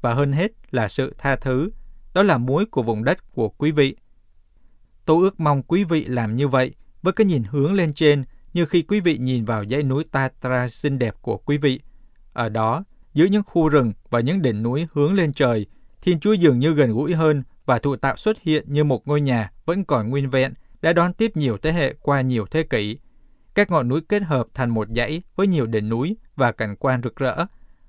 Và 0.00 0.14
hơn 0.14 0.32
hết 0.32 0.52
là 0.70 0.88
sự 0.88 1.14
tha 1.18 1.36
thứ, 1.36 1.70
đó 2.14 2.22
là 2.22 2.38
muối 2.38 2.66
của 2.66 2.82
vùng 2.82 3.04
đất 3.04 3.34
của 3.34 3.48
quý 3.48 3.70
vị. 3.70 3.96
Tôi 5.04 5.22
ước 5.22 5.40
mong 5.40 5.62
quý 5.62 5.84
vị 5.84 6.04
làm 6.04 6.36
như 6.36 6.48
vậy 6.48 6.74
với 7.02 7.12
cái 7.12 7.26
nhìn 7.26 7.42
hướng 7.44 7.74
lên 7.74 7.92
trên 7.92 8.24
như 8.52 8.66
khi 8.66 8.82
quý 8.82 9.00
vị 9.00 9.18
nhìn 9.18 9.44
vào 9.44 9.64
dãy 9.64 9.82
núi 9.82 10.04
Tatra 10.10 10.68
xinh 10.68 10.98
đẹp 10.98 11.14
của 11.22 11.36
quý 11.36 11.58
vị. 11.58 11.80
Ở 12.32 12.48
đó, 12.48 12.84
giữa 13.14 13.24
những 13.24 13.42
khu 13.46 13.68
rừng 13.68 13.92
và 14.10 14.20
những 14.20 14.42
đỉnh 14.42 14.62
núi 14.62 14.86
hướng 14.92 15.14
lên 15.14 15.32
trời, 15.32 15.66
Thiên 16.00 16.20
Chúa 16.20 16.32
dường 16.32 16.58
như 16.58 16.74
gần 16.74 16.92
gũi 16.92 17.14
hơn 17.14 17.42
và 17.66 17.78
thụ 17.78 17.96
tạo 17.96 18.16
xuất 18.16 18.42
hiện 18.42 18.64
như 18.72 18.84
một 18.84 19.08
ngôi 19.08 19.20
nhà 19.20 19.50
vẫn 19.64 19.84
còn 19.84 20.10
nguyên 20.10 20.30
vẹn, 20.30 20.54
đã 20.82 20.92
đón 20.92 21.12
tiếp 21.12 21.36
nhiều 21.36 21.58
thế 21.58 21.72
hệ 21.72 21.94
qua 22.02 22.20
nhiều 22.20 22.46
thế 22.46 22.62
kỷ. 22.62 22.98
Các 23.54 23.70
ngọn 23.70 23.88
núi 23.88 24.00
kết 24.08 24.22
hợp 24.22 24.46
thành 24.54 24.70
một 24.70 24.88
dãy 24.96 25.22
với 25.36 25.46
nhiều 25.46 25.66
đỉnh 25.66 25.88
núi 25.88 26.16
và 26.36 26.52
cảnh 26.52 26.76
quan 26.76 27.02
rực 27.02 27.16
rỡ, 27.16 27.46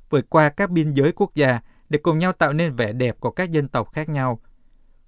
vượt 0.10 0.30
qua 0.30 0.50
các 0.50 0.70
biên 0.70 0.94
giới 0.94 1.12
quốc 1.12 1.36
gia 1.36 1.60
để 1.90 2.00
cùng 2.04 2.20
nhau 2.20 2.34
tạo 2.34 2.54
nên 2.54 2.76
vẻ 2.76 2.94
đẹp 2.94 3.20
của 3.20 3.32
các 3.32 3.52
dân 3.52 3.68
tộc 3.68 3.94
khác 3.94 4.10
nhau. 4.10 4.40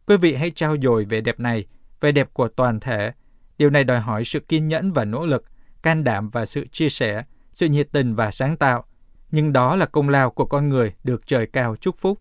Quý 0.06 0.18
vị 0.18 0.36
hãy 0.36 0.52
trao 0.52 0.76
dồi 0.82 1.06
vẻ 1.06 1.22
đẹp 1.22 1.40
này, 1.40 1.66
vẻ 2.02 2.12
đẹp 2.12 2.30
của 2.34 2.48
toàn 2.48 2.80
thể. 2.80 3.12
Điều 3.58 3.70
này 3.70 3.84
đòi 3.84 4.00
hỏi 4.00 4.24
sự 4.24 4.40
kiên 4.40 4.68
nhẫn 4.68 4.92
và 4.92 5.06
nỗ 5.06 5.26
lực, 5.26 5.46
can 5.82 6.04
đảm 6.04 6.30
và 6.30 6.46
sự 6.46 6.68
chia 6.72 6.90
sẻ, 6.90 7.24
sự 7.52 7.68
nhiệt 7.68 7.88
tình 7.92 8.16
và 8.16 8.32
sáng 8.32 8.58
tạo. 8.58 8.84
Nhưng 9.32 9.54
đó 9.54 9.76
là 9.76 9.86
công 9.86 10.10
lao 10.10 10.30
của 10.30 10.46
con 10.46 10.70
người 10.70 10.94
được 11.04 11.28
trời 11.28 11.48
cao 11.48 11.76
chúc 11.76 11.98
phúc. 11.98 12.20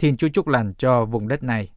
Thiên 0.00 0.16
Chúa 0.16 0.28
chúc 0.28 0.48
lành 0.48 0.72
cho 0.78 1.04
vùng 1.04 1.28
đất 1.28 1.42
này. 1.42 1.68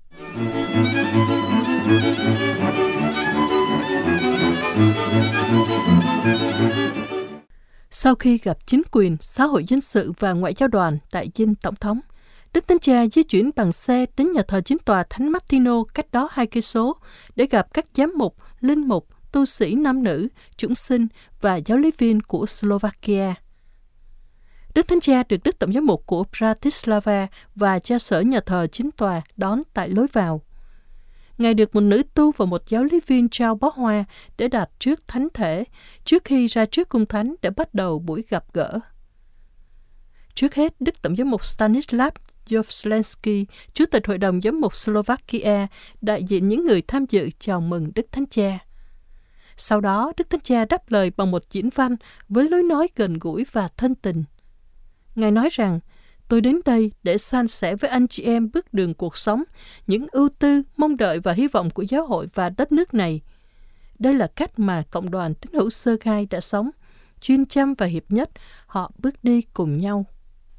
Sau 7.92 8.16
khi 8.16 8.38
gặp 8.38 8.58
chính 8.66 8.82
quyền, 8.92 9.18
xã 9.22 9.46
hội 9.46 9.64
dân 9.68 9.82
sự 9.82 10.12
và 10.20 10.34
ngoại 10.34 10.54
giao 10.58 10.68
đoàn 10.68 10.98
tại 11.12 11.30
dinh 11.36 11.56
tổng 11.56 11.76
thống, 11.76 12.00
Đức 12.54 12.68
Thánh 12.68 12.80
Cha 12.80 13.06
di 13.08 13.24
chuyển 13.24 13.50
bằng 13.56 13.72
xe 13.72 14.06
đến 14.18 14.32
nhà 14.32 14.42
thờ 14.48 14.62
chính 14.66 14.78
tòa 14.78 15.04
Thánh 15.10 15.30
Martino 15.30 15.84
cách 15.94 16.12
đó 16.12 16.30
hai 16.32 16.48
cây 16.48 16.62
số 16.62 16.98
để 17.36 17.46
gặp 17.52 17.74
các 17.74 17.86
giám 17.96 18.14
mục, 18.18 18.36
linh 18.62 18.88
mục, 18.88 19.08
tu 19.32 19.46
sĩ 19.46 19.76
nam 19.76 20.04
nữ, 20.04 20.28
chúng 20.58 20.76
sinh 20.76 21.08
và 21.42 21.56
giáo 21.56 21.78
lý 21.78 21.92
viên 21.98 22.22
của 22.22 22.46
Slovakia. 22.46 23.34
Đức 24.74 24.88
Thánh 24.88 25.00
Cha 25.00 25.24
được 25.30 25.38
Đức 25.44 25.60
Tổng 25.60 25.74
giám 25.74 25.86
mục 25.86 26.06
của 26.06 26.24
Bratislava 26.38 27.28
và 27.56 27.80
cha 27.80 28.00
sở 28.00 28.22
nhà 28.22 28.40
thờ 28.40 28.68
chính 28.72 28.92
tòa 28.92 29.22
đón 29.38 29.60
tại 29.74 29.90
lối 29.90 30.08
vào. 30.14 30.42
Ngài 31.38 31.54
được 31.54 31.76
một 31.76 31.82
nữ 31.82 32.04
tu 32.14 32.32
và 32.32 32.46
một 32.46 32.62
giáo 32.68 32.84
lý 32.84 33.00
viên 33.08 33.30
trao 33.30 33.56
bó 33.56 33.72
hoa 33.76 34.04
để 34.38 34.48
đặt 34.48 34.70
trước 34.80 35.08
thánh 35.08 35.28
thể, 35.34 35.64
trước 36.06 36.24
khi 36.26 36.48
ra 36.48 36.66
trước 36.66 36.90
cung 36.90 37.06
thánh 37.06 37.36
để 37.42 37.50
bắt 37.50 37.74
đầu 37.74 38.00
buổi 38.00 38.24
gặp 38.30 38.44
gỡ. 38.54 38.80
Trước 40.36 40.56
hết, 40.56 40.82
Đức 40.82 41.02
Tổng 41.02 41.16
giám 41.16 41.30
mục 41.30 41.46
Stanislav 41.46 42.14
Jovslensky, 42.48 43.46
Chủ 43.74 43.86
tịch 43.86 44.08
Hội 44.08 44.18
đồng 44.18 44.42
Giám 44.42 44.62
mục 44.62 44.76
Slovakia, 44.76 45.68
đại 46.02 46.24
diện 46.24 46.48
những 46.48 46.66
người 46.66 46.82
tham 46.82 47.06
dự 47.10 47.30
chào 47.40 47.62
mừng 47.62 47.92
Đức 47.96 48.06
Thánh 48.12 48.26
Cha. 48.26 48.60
Sau 49.58 49.82
đó, 49.82 50.12
Đức 50.18 50.30
Thánh 50.30 50.42
Cha 50.42 50.66
đáp 50.66 50.92
lời 50.92 51.12
bằng 51.18 51.32
một 51.32 51.44
diễn 51.52 51.70
văn 51.76 51.96
với 52.30 52.50
lối 52.50 52.64
nói 52.64 52.88
gần 52.96 53.20
gũi 53.20 53.46
và 53.52 53.68
thân 53.78 53.96
tình. 53.96 54.24
Ngài 55.16 55.32
nói 55.32 55.50
rằng, 55.52 55.80
tôi 56.28 56.42
đến 56.42 56.60
đây 56.66 56.92
để 57.04 57.18
san 57.18 57.48
sẻ 57.48 57.76
với 57.76 57.90
anh 57.90 58.08
chị 58.08 58.24
em 58.24 58.52
bước 58.54 58.74
đường 58.74 58.94
cuộc 58.94 59.18
sống, 59.18 59.44
những 59.88 60.08
ưu 60.12 60.30
tư, 60.40 60.62
mong 60.78 60.98
đợi 60.98 61.20
và 61.20 61.34
hy 61.34 61.48
vọng 61.48 61.70
của 61.70 61.84
giáo 61.84 62.06
hội 62.06 62.28
và 62.34 62.50
đất 62.50 62.72
nước 62.72 62.94
này. 62.94 63.22
Đây 64.00 64.14
là 64.14 64.28
cách 64.28 64.60
mà 64.60 64.84
cộng 64.92 65.12
đoàn 65.12 65.34
tín 65.34 65.54
hữu 65.54 65.70
sơ 65.70 65.98
khai 66.00 66.28
đã 66.30 66.40
sống, 66.40 66.70
chuyên 67.22 67.46
chăm 67.46 67.74
và 67.74 67.86
hiệp 67.86 68.04
nhất, 68.10 68.30
họ 68.66 68.92
bước 68.98 69.24
đi 69.24 69.42
cùng 69.42 69.78
nhau. 69.78 70.06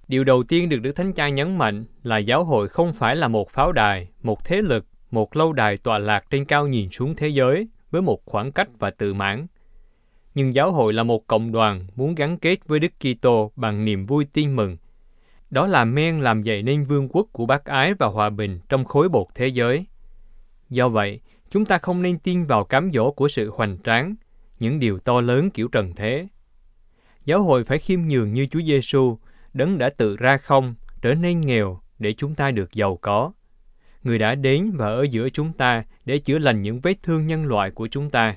Điều 0.09 0.25
đầu 0.25 0.43
tiên 0.43 0.69
được 0.69 0.79
Đức 0.79 0.93
Thánh 0.93 1.13
Cha 1.13 1.29
nhấn 1.29 1.59
mạnh 1.59 1.85
là 2.03 2.19
giáo 2.19 2.45
hội 2.45 2.69
không 2.69 2.93
phải 2.93 3.17
là 3.17 3.29
một 3.29 3.51
pháo 3.51 3.73
đài, 3.73 4.09
một 4.23 4.45
thế 4.45 4.63
lực, 4.63 4.87
một 5.11 5.37
lâu 5.37 5.53
đài 5.53 5.77
tọa 5.77 5.99
lạc 5.99 6.25
trên 6.31 6.45
cao 6.45 6.67
nhìn 6.67 6.91
xuống 6.91 7.15
thế 7.17 7.29
giới 7.29 7.69
với 7.91 8.03
một 8.03 8.25
khoảng 8.25 8.53
cách 8.53 8.69
và 8.79 8.91
tự 8.91 9.15
mãn. 9.15 9.47
Nhưng 10.35 10.55
giáo 10.55 10.73
hội 10.73 10.93
là 10.93 11.03
một 11.03 11.27
cộng 11.27 11.53
đoàn 11.53 11.87
muốn 11.97 12.15
gắn 12.15 12.39
kết 12.39 12.59
với 12.67 12.79
Đức 12.79 12.93
Kitô 13.01 13.53
bằng 13.57 13.85
niềm 13.85 14.07
vui 14.07 14.25
tin 14.25 14.57
mừng. 14.57 14.77
Đó 15.51 15.67
là 15.67 15.85
men 15.85 16.21
làm 16.21 16.43
dậy 16.43 16.63
nên 16.63 16.85
vương 16.85 17.09
quốc 17.09 17.27
của 17.33 17.47
bác 17.47 17.65
ái 17.65 17.95
và 17.95 18.07
hòa 18.07 18.31
bình 18.31 18.61
trong 18.69 18.85
khối 18.85 19.09
bột 19.09 19.27
thế 19.35 19.47
giới. 19.47 19.87
Do 20.71 20.89
vậy, 20.89 21.21
chúng 21.51 21.65
ta 21.65 21.79
không 21.79 22.03
nên 22.03 22.19
tin 22.19 22.45
vào 22.45 22.65
cám 22.65 22.91
dỗ 22.93 23.11
của 23.11 23.29
sự 23.29 23.51
hoành 23.51 23.79
tráng, 23.85 24.15
những 24.61 24.81
điều 24.81 24.99
to 24.99 25.21
lớn 25.21 25.51
kiểu 25.51 25.69
trần 25.69 25.93
thế. 25.97 26.27
Giáo 27.25 27.43
hội 27.43 27.65
phải 27.65 27.79
khiêm 27.79 28.01
nhường 28.01 28.33
như 28.33 28.47
Chúa 28.47 28.61
Giêsu, 28.61 29.19
đấng 29.53 29.79
đã 29.79 29.91
tự 29.91 30.17
ra 30.17 30.37
không, 30.37 30.75
trở 31.03 31.15
nên 31.15 31.41
nghèo 31.41 31.81
để 31.99 32.13
chúng 32.13 32.35
ta 32.35 32.51
được 32.51 32.75
giàu 32.75 32.99
có. 33.01 33.33
Người 34.03 34.19
đã 34.19 34.35
đến 34.35 34.73
và 34.75 34.87
ở 34.87 35.03
giữa 35.03 35.31
chúng 35.31 35.53
ta 35.53 35.85
để 36.05 36.19
chữa 36.19 36.39
lành 36.39 36.63
những 36.63 36.81
vết 36.81 37.03
thương 37.03 37.27
nhân 37.27 37.47
loại 37.47 37.71
của 37.71 37.89
chúng 37.89 38.11
ta. 38.11 38.37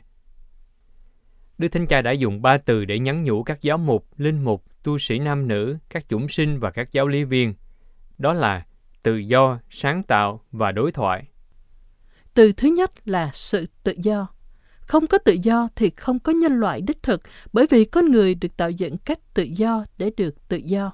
Đức 1.57 1.67
Thánh 1.67 1.87
Cha 1.87 2.01
đã 2.01 2.11
dùng 2.11 2.41
ba 2.41 2.57
từ 2.57 2.85
để 2.85 2.99
nhắn 2.99 3.23
nhủ 3.23 3.43
các 3.43 3.61
giáo 3.61 3.77
mục, 3.77 4.07
linh 4.17 4.43
mục, 4.43 4.63
tu 4.83 4.97
sĩ 4.97 5.19
nam 5.19 5.47
nữ, 5.47 5.77
các 5.89 6.09
chủng 6.09 6.29
sinh 6.29 6.59
và 6.59 6.71
các 6.71 6.91
giáo 6.91 7.07
lý 7.07 7.23
viên. 7.23 7.53
Đó 8.17 8.33
là 8.33 8.65
tự 9.03 9.15
do, 9.17 9.59
sáng 9.69 10.03
tạo 10.03 10.41
và 10.51 10.71
đối 10.71 10.91
thoại. 10.91 11.23
Từ 12.33 12.51
thứ 12.51 12.67
nhất 12.67 12.91
là 13.05 13.29
sự 13.33 13.65
tự 13.83 13.93
do. 13.97 14.27
Không 14.79 15.07
có 15.07 15.17
tự 15.17 15.37
do 15.43 15.69
thì 15.75 15.89
không 15.89 16.19
có 16.19 16.31
nhân 16.31 16.59
loại 16.59 16.81
đích 16.81 17.03
thực, 17.03 17.21
bởi 17.53 17.67
vì 17.69 17.85
con 17.85 18.11
người 18.11 18.35
được 18.35 18.57
tạo 18.57 18.69
dựng 18.69 18.97
cách 18.97 19.19
tự 19.33 19.43
do 19.43 19.85
để 19.97 20.11
được 20.17 20.47
tự 20.47 20.57
do. 20.57 20.91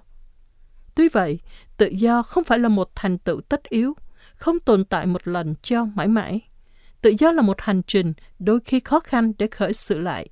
Tuy 0.95 1.07
vậy, 1.09 1.39
tự 1.77 1.87
do 1.87 2.23
không 2.23 2.43
phải 2.43 2.59
là 2.59 2.69
một 2.69 2.91
thành 2.95 3.17
tựu 3.17 3.41
tất 3.41 3.63
yếu, 3.63 3.93
không 4.35 4.59
tồn 4.59 4.85
tại 4.85 5.05
một 5.05 5.27
lần 5.27 5.55
cho 5.61 5.85
mãi 5.85 6.07
mãi. 6.07 6.41
Tự 7.01 7.13
do 7.19 7.31
là 7.31 7.41
một 7.41 7.61
hành 7.61 7.81
trình 7.83 8.13
đôi 8.39 8.59
khi 8.65 8.79
khó 8.79 8.99
khăn 8.99 9.31
để 9.37 9.47
khởi 9.47 9.73
sự 9.73 9.99
lại. 9.99 10.29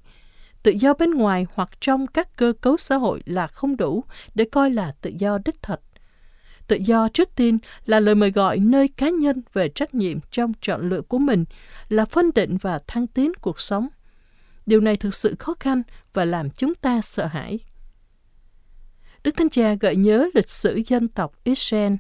Tự 0.64 0.72
do 0.72 0.94
bên 0.94 1.12
ngoài 1.12 1.46
hoặc 1.54 1.70
trong 1.82 2.08
các 2.08 2.38
cơ 2.38 2.54
cấu 2.62 2.78
xã 2.78 2.96
hội 2.96 3.22
là 3.26 3.48
không 3.48 3.78
đủ 3.78 4.04
để 4.36 4.46
coi 4.52 4.70
là 4.70 4.94
tự 5.02 5.12
do 5.18 5.38
đích 5.46 5.62
thật. 5.62 5.82
Tự 6.68 6.78
do 6.86 7.08
trước 7.14 7.30
tiên 7.36 7.58
là 7.86 8.00
lời 8.00 8.16
mời 8.16 8.32
gọi 8.32 8.58
nơi 8.60 8.88
cá 8.88 9.10
nhân 9.10 9.42
về 9.54 9.70
trách 9.70 9.94
nhiệm 9.94 10.20
trong 10.32 10.52
chọn 10.62 10.90
lựa 10.90 11.02
của 11.02 11.18
mình, 11.18 11.46
là 11.90 12.06
phân 12.06 12.32
định 12.36 12.58
và 12.62 12.80
thăng 12.88 13.08
tiến 13.08 13.32
cuộc 13.42 13.60
sống. 13.60 13.88
Điều 14.66 14.82
này 14.82 14.98
thực 14.98 15.14
sự 15.14 15.36
khó 15.40 15.56
khăn 15.60 15.84
và 16.14 16.26
làm 16.26 16.50
chúng 16.50 16.76
ta 16.76 17.02
sợ 17.02 17.26
hãi. 17.26 17.60
Đức 19.24 19.32
Thánh 19.38 19.50
Cha 19.50 19.74
gợi 19.74 19.96
nhớ 19.96 20.30
lịch 20.34 20.50
sử 20.50 20.82
dân 20.88 21.08
tộc 21.08 21.34
Israel. 21.44 21.94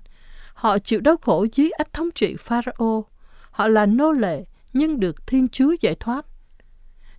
Họ 0.53 0.79
chịu 0.79 1.01
đau 1.01 1.17
khổ 1.17 1.45
dưới 1.53 1.69
ách 1.71 1.93
thống 1.93 2.09
trị 2.15 2.35
Pharaoh. 2.39 3.07
Họ 3.51 3.67
là 3.67 3.85
nô 3.85 4.11
lệ 4.11 4.43
nhưng 4.73 4.99
được 4.99 5.27
Thiên 5.27 5.47
Chúa 5.49 5.75
giải 5.81 5.95
thoát. 5.95 6.25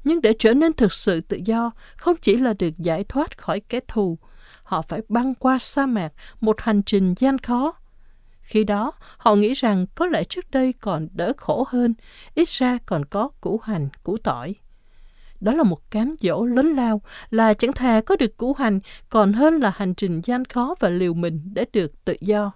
Nhưng 0.04 0.20
để 0.20 0.32
trở 0.38 0.54
nên 0.54 0.72
thực 0.72 0.92
sự 0.92 1.20
tự 1.20 1.40
do, 1.44 1.70
không 1.96 2.16
chỉ 2.22 2.36
là 2.36 2.54
được 2.58 2.78
giải 2.78 3.04
thoát 3.04 3.38
khỏi 3.38 3.60
kẻ 3.60 3.80
thù, 3.88 4.18
họ 4.62 4.82
phải 4.82 5.00
băng 5.08 5.34
qua 5.34 5.58
sa 5.58 5.86
mạc 5.86 6.12
một 6.40 6.60
hành 6.60 6.82
trình 6.82 7.14
gian 7.18 7.38
khó. 7.38 7.72
Khi 8.40 8.64
đó, 8.64 8.92
họ 9.16 9.34
nghĩ 9.34 9.52
rằng 9.52 9.86
có 9.94 10.06
lẽ 10.06 10.24
trước 10.24 10.50
đây 10.50 10.72
còn 10.72 11.08
đỡ 11.12 11.32
khổ 11.36 11.64
hơn, 11.68 11.94
ít 12.34 12.48
ra 12.48 12.78
còn 12.86 13.04
có 13.04 13.28
củ 13.40 13.58
hành, 13.58 13.88
củ 14.02 14.16
tỏi. 14.16 14.54
Đó 15.40 15.52
là 15.52 15.62
một 15.62 15.90
cám 15.90 16.14
dỗ 16.20 16.44
lớn 16.44 16.72
lao, 16.74 17.02
là 17.30 17.54
chẳng 17.54 17.72
thà 17.72 18.00
có 18.06 18.16
được 18.16 18.36
củ 18.36 18.52
hành 18.52 18.80
còn 19.08 19.32
hơn 19.32 19.60
là 19.60 19.72
hành 19.76 19.94
trình 19.94 20.20
gian 20.24 20.44
khó 20.44 20.74
và 20.80 20.88
liều 20.88 21.14
mình 21.14 21.40
để 21.54 21.64
được 21.72 22.04
tự 22.04 22.16
do. 22.20 22.52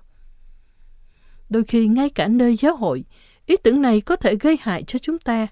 Đôi 1.49 1.65
khi 1.65 1.87
ngay 1.87 2.11
cả 2.11 2.29
nơi 2.29 2.57
giáo 2.57 2.77
hội, 2.77 3.05
ý 3.47 3.57
tưởng 3.57 3.83
này 3.83 4.01
có 4.01 4.17
thể 4.17 4.37
gây 4.37 4.59
hại 4.61 4.83
cho 4.83 4.99
chúng 4.99 5.19
ta. 5.19 5.47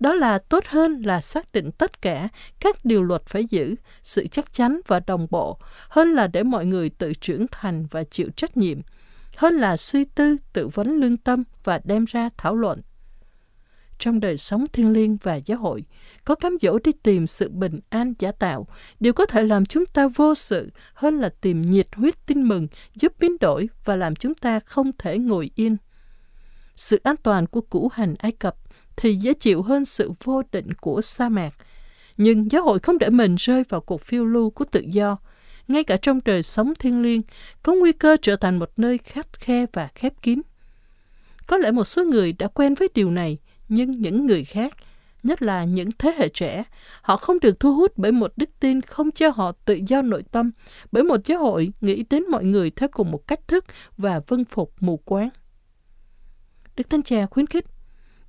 Đó 0.00 0.14
là 0.14 0.38
tốt 0.38 0.64
hơn 0.66 1.02
là 1.02 1.20
xác 1.20 1.52
định 1.52 1.70
tất 1.72 2.02
cả 2.02 2.28
các 2.60 2.84
điều 2.84 3.02
luật 3.02 3.22
phải 3.26 3.44
giữ, 3.44 3.74
sự 4.02 4.26
chắc 4.26 4.52
chắn 4.52 4.80
và 4.86 5.00
đồng 5.06 5.26
bộ, 5.30 5.58
hơn 5.88 6.12
là 6.12 6.26
để 6.26 6.42
mọi 6.42 6.66
người 6.66 6.90
tự 6.90 7.12
trưởng 7.14 7.46
thành 7.50 7.86
và 7.90 8.04
chịu 8.04 8.28
trách 8.36 8.56
nhiệm, 8.56 8.78
hơn 9.36 9.54
là 9.54 9.76
suy 9.76 10.04
tư, 10.04 10.36
tự 10.52 10.68
vấn 10.68 11.00
lương 11.00 11.16
tâm 11.16 11.44
và 11.64 11.80
đem 11.84 12.04
ra 12.04 12.30
thảo 12.36 12.56
luận. 12.56 12.80
Trong 13.98 14.20
đời 14.20 14.36
sống 14.36 14.66
thiêng 14.72 14.92
liêng 14.92 15.16
và 15.22 15.36
giáo 15.36 15.58
hội, 15.58 15.84
có 16.24 16.34
cám 16.34 16.56
dỗ 16.60 16.78
đi 16.78 16.92
tìm 17.02 17.26
sự 17.26 17.48
bình 17.48 17.80
an 17.88 18.14
giả 18.18 18.32
tạo, 18.32 18.66
điều 19.00 19.12
có 19.12 19.26
thể 19.26 19.42
làm 19.42 19.66
chúng 19.66 19.86
ta 19.86 20.08
vô 20.08 20.34
sự 20.34 20.70
hơn 20.94 21.18
là 21.18 21.28
tìm 21.40 21.60
nhiệt 21.60 21.86
huyết 21.94 22.26
tin 22.26 22.42
mừng, 22.42 22.68
giúp 22.94 23.12
biến 23.18 23.36
đổi 23.40 23.68
và 23.84 23.96
làm 23.96 24.16
chúng 24.16 24.34
ta 24.34 24.60
không 24.60 24.90
thể 24.98 25.18
ngồi 25.18 25.50
yên. 25.54 25.76
Sự 26.80 27.00
an 27.02 27.16
toàn 27.16 27.46
của 27.46 27.60
củ 27.60 27.88
hành 27.88 28.14
Ai 28.18 28.32
Cập 28.32 28.56
thì 28.96 29.14
dễ 29.14 29.34
chịu 29.34 29.62
hơn 29.62 29.84
sự 29.84 30.12
vô 30.24 30.42
định 30.52 30.74
của 30.74 31.00
sa 31.00 31.28
mạc. 31.28 31.50
Nhưng 32.16 32.52
giáo 32.52 32.62
hội 32.62 32.78
không 32.78 32.98
để 32.98 33.10
mình 33.10 33.34
rơi 33.38 33.62
vào 33.68 33.80
cuộc 33.80 34.00
phiêu 34.00 34.24
lưu 34.24 34.50
của 34.50 34.64
tự 34.64 34.80
do. 34.80 35.16
Ngay 35.68 35.84
cả 35.84 35.96
trong 35.96 36.20
đời 36.24 36.42
sống 36.42 36.72
thiêng 36.78 37.02
liêng, 37.02 37.22
có 37.62 37.72
nguy 37.72 37.92
cơ 37.92 38.16
trở 38.22 38.36
thành 38.36 38.58
một 38.58 38.70
nơi 38.76 38.98
khắt 38.98 39.40
khe 39.40 39.66
và 39.72 39.88
khép 39.94 40.12
kín. 40.22 40.40
Có 41.46 41.58
lẽ 41.58 41.70
một 41.70 41.84
số 41.84 42.04
người 42.04 42.32
đã 42.32 42.46
quen 42.46 42.74
với 42.74 42.88
điều 42.94 43.10
này, 43.10 43.38
nhưng 43.68 43.90
những 43.90 44.26
người 44.26 44.44
khác, 44.44 44.74
nhất 45.22 45.42
là 45.42 45.64
những 45.64 45.90
thế 45.98 46.14
hệ 46.18 46.28
trẻ, 46.28 46.64
họ 47.02 47.16
không 47.16 47.40
được 47.40 47.60
thu 47.60 47.74
hút 47.74 47.92
bởi 47.96 48.12
một 48.12 48.32
đức 48.36 48.50
tin 48.60 48.80
không 48.80 49.10
cho 49.10 49.30
họ 49.30 49.52
tự 49.64 49.78
do 49.86 50.02
nội 50.02 50.22
tâm, 50.30 50.50
bởi 50.92 51.02
một 51.02 51.26
giáo 51.26 51.38
hội 51.38 51.72
nghĩ 51.80 52.04
đến 52.10 52.24
mọi 52.30 52.44
người 52.44 52.70
theo 52.70 52.88
cùng 52.92 53.10
một 53.10 53.26
cách 53.26 53.48
thức 53.48 53.64
và 53.96 54.20
vân 54.28 54.44
phục 54.44 54.74
mù 54.80 54.96
quáng. 54.96 55.28
Đức 56.76 56.90
Thánh 56.90 57.02
Cha 57.02 57.26
khuyến 57.26 57.46
khích, 57.46 57.64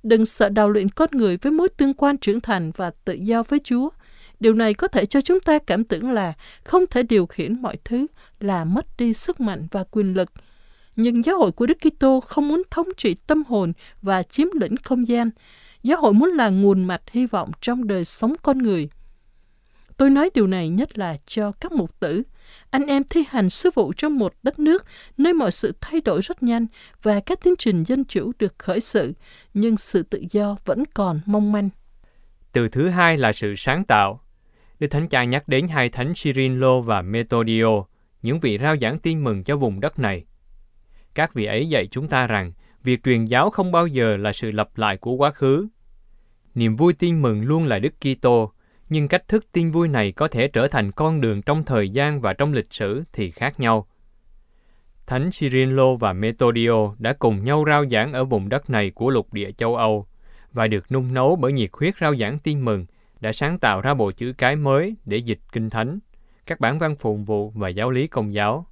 đừng 0.02 0.26
sợ 0.26 0.48
đào 0.48 0.70
luyện 0.70 0.88
con 0.88 1.10
người 1.12 1.36
với 1.36 1.52
mối 1.52 1.68
tương 1.68 1.94
quan 1.94 2.18
trưởng 2.18 2.40
thành 2.40 2.70
và 2.76 2.90
tự 3.04 3.12
do 3.12 3.42
với 3.42 3.58
Chúa. 3.64 3.88
Điều 4.40 4.54
này 4.54 4.74
có 4.74 4.88
thể 4.88 5.06
cho 5.06 5.20
chúng 5.20 5.40
ta 5.40 5.58
cảm 5.58 5.84
tưởng 5.84 6.10
là 6.10 6.32
không 6.64 6.84
thể 6.90 7.02
điều 7.02 7.26
khiển 7.26 7.62
mọi 7.62 7.76
thứ, 7.84 8.06
là 8.40 8.64
mất 8.64 8.86
đi 8.98 9.12
sức 9.12 9.40
mạnh 9.40 9.66
và 9.70 9.84
quyền 9.90 10.14
lực. 10.14 10.30
Nhưng 10.96 11.24
giáo 11.24 11.38
hội 11.38 11.52
của 11.52 11.66
Đức 11.66 11.78
Kitô 11.80 12.20
không 12.20 12.48
muốn 12.48 12.62
thống 12.70 12.88
trị 12.96 13.14
tâm 13.14 13.42
hồn 13.48 13.72
và 14.02 14.22
chiếm 14.22 14.46
lĩnh 14.60 14.76
không 14.76 15.08
gian. 15.08 15.30
Giáo 15.82 16.00
hội 16.00 16.12
muốn 16.12 16.30
là 16.30 16.48
nguồn 16.48 16.84
mạch 16.84 17.02
hy 17.10 17.26
vọng 17.26 17.50
trong 17.60 17.86
đời 17.86 18.04
sống 18.04 18.34
con 18.42 18.58
người. 18.58 18.88
Tôi 19.96 20.10
nói 20.10 20.30
điều 20.34 20.46
này 20.46 20.68
nhất 20.68 20.98
là 20.98 21.16
cho 21.26 21.52
các 21.52 21.72
mục 21.72 22.00
tử, 22.00 22.22
anh 22.70 22.86
em 22.86 23.02
thi 23.10 23.24
hành 23.28 23.50
sứ 23.50 23.70
vụ 23.74 23.92
trong 23.92 24.18
một 24.18 24.34
đất 24.42 24.58
nước 24.58 24.84
nơi 25.18 25.32
mọi 25.32 25.50
sự 25.52 25.72
thay 25.80 26.00
đổi 26.00 26.20
rất 26.20 26.42
nhanh 26.42 26.66
và 27.02 27.20
các 27.20 27.38
tiến 27.42 27.54
trình 27.58 27.82
dân 27.82 28.04
chủ 28.04 28.32
được 28.38 28.58
khởi 28.58 28.80
sự, 28.80 29.12
nhưng 29.54 29.76
sự 29.76 30.02
tự 30.02 30.24
do 30.30 30.56
vẫn 30.64 30.84
còn 30.94 31.20
mong 31.26 31.52
manh. 31.52 31.68
Từ 32.52 32.68
thứ 32.68 32.88
hai 32.88 33.16
là 33.16 33.32
sự 33.32 33.54
sáng 33.56 33.84
tạo. 33.84 34.20
Đức 34.78 34.88
Thánh 34.88 35.08
Cha 35.08 35.24
nhắc 35.24 35.48
đến 35.48 35.68
hai 35.68 35.88
thánh 35.88 36.12
Cyrilo 36.16 36.80
và 36.80 37.02
Metodio, 37.02 37.84
những 38.22 38.40
vị 38.40 38.58
rao 38.62 38.76
giảng 38.76 38.98
tin 38.98 39.24
mừng 39.24 39.44
cho 39.44 39.56
vùng 39.56 39.80
đất 39.80 39.98
này. 39.98 40.24
Các 41.14 41.34
vị 41.34 41.44
ấy 41.44 41.68
dạy 41.68 41.86
chúng 41.90 42.08
ta 42.08 42.26
rằng 42.26 42.52
việc 42.84 43.02
truyền 43.04 43.24
giáo 43.24 43.50
không 43.50 43.72
bao 43.72 43.86
giờ 43.86 44.16
là 44.16 44.32
sự 44.32 44.50
lặp 44.50 44.78
lại 44.78 44.96
của 44.96 45.12
quá 45.12 45.30
khứ. 45.30 45.68
Niềm 46.54 46.76
vui 46.76 46.92
tin 46.92 47.22
mừng 47.22 47.42
luôn 47.42 47.64
là 47.64 47.78
Đức 47.78 47.94
Kitô, 48.00 48.52
nhưng 48.88 49.08
cách 49.08 49.28
thức 49.28 49.52
tin 49.52 49.70
vui 49.70 49.88
này 49.88 50.12
có 50.12 50.28
thể 50.28 50.48
trở 50.48 50.68
thành 50.68 50.92
con 50.92 51.20
đường 51.20 51.42
trong 51.42 51.64
thời 51.64 51.88
gian 51.90 52.20
và 52.20 52.32
trong 52.32 52.52
lịch 52.52 52.72
sử 52.72 53.02
thì 53.12 53.30
khác 53.30 53.60
nhau. 53.60 53.86
Thánh 55.06 55.30
Cyrilo 55.32 55.94
và 55.96 56.12
Metodio 56.12 56.94
đã 56.98 57.12
cùng 57.12 57.44
nhau 57.44 57.64
rao 57.66 57.86
giảng 57.86 58.12
ở 58.12 58.24
vùng 58.24 58.48
đất 58.48 58.70
này 58.70 58.90
của 58.90 59.10
lục 59.10 59.32
địa 59.32 59.52
châu 59.52 59.76
Âu 59.76 60.06
và 60.52 60.66
được 60.66 60.92
nung 60.92 61.14
nấu 61.14 61.36
bởi 61.36 61.52
nhiệt 61.52 61.70
huyết 61.72 61.94
rao 62.00 62.16
giảng 62.16 62.38
tin 62.38 62.64
mừng 62.64 62.86
đã 63.20 63.32
sáng 63.32 63.58
tạo 63.58 63.80
ra 63.80 63.94
bộ 63.94 64.12
chữ 64.12 64.32
cái 64.38 64.56
mới 64.56 64.96
để 65.04 65.16
dịch 65.16 65.38
kinh 65.52 65.70
thánh, 65.70 65.98
các 66.46 66.60
bản 66.60 66.78
văn 66.78 66.96
phụng 66.96 67.24
vụ 67.24 67.50
và 67.50 67.68
giáo 67.68 67.90
lý 67.90 68.06
công 68.06 68.34
giáo. 68.34 68.66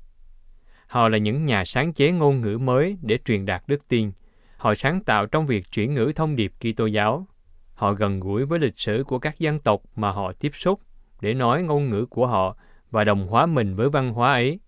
Họ 0.86 1.08
là 1.08 1.18
những 1.18 1.44
nhà 1.44 1.64
sáng 1.64 1.92
chế 1.92 2.10
ngôn 2.10 2.40
ngữ 2.40 2.58
mới 2.58 2.98
để 3.02 3.18
truyền 3.24 3.46
đạt 3.46 3.62
đức 3.66 3.88
tin. 3.88 4.12
Họ 4.56 4.74
sáng 4.74 5.00
tạo 5.00 5.26
trong 5.26 5.46
việc 5.46 5.72
chuyển 5.72 5.94
ngữ 5.94 6.12
thông 6.16 6.36
điệp 6.36 6.52
Kitô 6.60 6.86
giáo 6.86 7.26
Họ 7.80 7.92
gần 7.92 8.20
gũi 8.20 8.44
với 8.44 8.58
lịch 8.58 8.78
sử 8.78 9.04
của 9.06 9.18
các 9.18 9.38
dân 9.38 9.58
tộc 9.58 9.82
mà 9.96 10.10
họ 10.10 10.32
tiếp 10.32 10.50
xúc 10.54 10.80
để 11.20 11.34
nói 11.34 11.62
ngôn 11.62 11.90
ngữ 11.90 12.06
của 12.06 12.26
họ 12.26 12.56
và 12.90 13.04
đồng 13.04 13.26
hóa 13.26 13.46
mình 13.46 13.74
với 13.74 13.90
văn 13.90 14.12
hóa 14.12 14.32
ấy. 14.32 14.60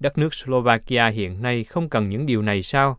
Đất 0.00 0.18
nước 0.18 0.34
Slovakia 0.34 1.08
hiện 1.08 1.42
nay 1.42 1.64
không 1.64 1.88
cần 1.88 2.08
những 2.08 2.26
điều 2.26 2.42
này 2.42 2.62
sao? 2.62 2.98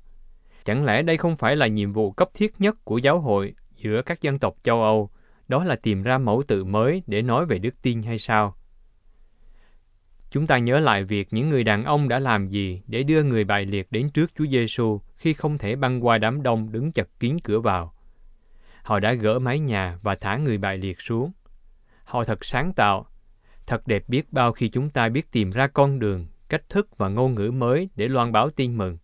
Chẳng 0.66 0.86
lẽ 0.86 1.02
đây 1.02 1.18
không 1.18 1.38
phải 1.38 1.56
là 1.56 1.68
nhiệm 1.68 1.94
vụ 1.94 2.12
cấp 2.12 2.30
thiết 2.34 2.54
nhất 2.60 2.76
của 2.84 2.98
giáo 2.98 3.20
hội 3.20 3.54
giữa 3.76 4.02
các 4.02 4.22
dân 4.22 4.40
tộc 4.40 4.56
châu 4.62 4.84
Âu, 4.84 5.10
đó 5.48 5.64
là 5.64 5.76
tìm 5.76 6.04
ra 6.04 6.18
mẫu 6.18 6.44
tự 6.48 6.64
mới 6.64 7.04
để 7.08 7.22
nói 7.22 7.46
về 7.46 7.60
đức 7.60 7.82
tin 7.82 8.02
hay 8.02 8.18
sao? 8.18 8.56
Chúng 10.30 10.48
ta 10.48 10.58
nhớ 10.58 10.80
lại 10.80 11.04
việc 11.04 11.28
những 11.32 11.50
người 11.50 11.64
đàn 11.64 11.84
ông 11.86 12.10
đã 12.10 12.20
làm 12.20 12.48
gì 12.48 12.82
để 12.88 13.04
đưa 13.04 13.24
người 13.24 13.44
bại 13.44 13.66
liệt 13.66 13.88
đến 13.92 14.10
trước 14.10 14.32
Chúa 14.38 14.46
Giêsu 14.46 15.02
khi 15.16 15.34
không 15.34 15.58
thể 15.58 15.76
băng 15.76 16.06
qua 16.06 16.18
đám 16.18 16.44
đông 16.44 16.72
đứng 16.72 16.92
chật 16.92 17.08
kín 17.20 17.38
cửa 17.44 17.60
vào. 17.60 17.95
Họ 18.86 19.00
đã 19.00 19.14
gỡ 19.14 19.40
mái 19.40 19.60
nhà 19.60 20.00
và 20.02 20.16
thả 20.16 20.38
người 20.38 20.58
bại 20.58 20.78
liệt 20.78 21.02
xuống. 21.02 21.32
Họ 22.04 22.24
thật 22.24 22.46
sáng 22.46 22.74
tạo. 22.74 23.06
Thật 23.68 23.88
đẹp 23.88 24.04
biết 24.08 24.34
bao 24.34 24.52
khi 24.52 24.70
chúng 24.70 24.90
ta 24.90 25.10
biết 25.10 25.32
tìm 25.32 25.52
ra 25.52 25.68
con 25.68 26.00
đường, 26.00 26.26
cách 26.50 26.70
thức 26.70 26.98
và 26.98 27.10
ngôn 27.10 27.36
ngữ 27.36 27.52
mới 27.52 27.90
để 27.96 28.08
loan 28.08 28.32
báo 28.32 28.50
tin 28.50 28.78
mừng. 28.78 28.98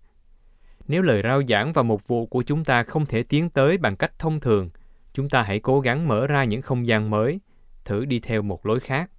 Nếu 0.88 1.01
lời 1.01 1.21
rao 1.23 1.43
giảng 1.43 1.73
và 1.73 1.83
mục 1.83 2.07
vụ 2.07 2.25
của 2.25 2.43
chúng 2.43 2.63
ta 2.63 2.83
không 2.83 3.05
thể 3.05 3.23
tiến 3.23 3.50
tới 3.50 3.77
bằng 3.77 3.95
cách 3.95 4.19
thông 4.19 4.39
thường, 4.39 4.69
chúng 5.13 5.29
ta 5.29 5.41
hãy 5.41 5.59
cố 5.59 5.79
gắng 5.79 6.07
mở 6.07 6.27
ra 6.27 6.43
những 6.43 6.61
không 6.61 6.88
gian 6.88 7.09
mới, 7.09 7.39
thử 7.85 8.05
đi 8.05 8.19
theo 8.19 8.41
một 8.41 8.65
lối 8.65 8.79
khác. 8.79 9.11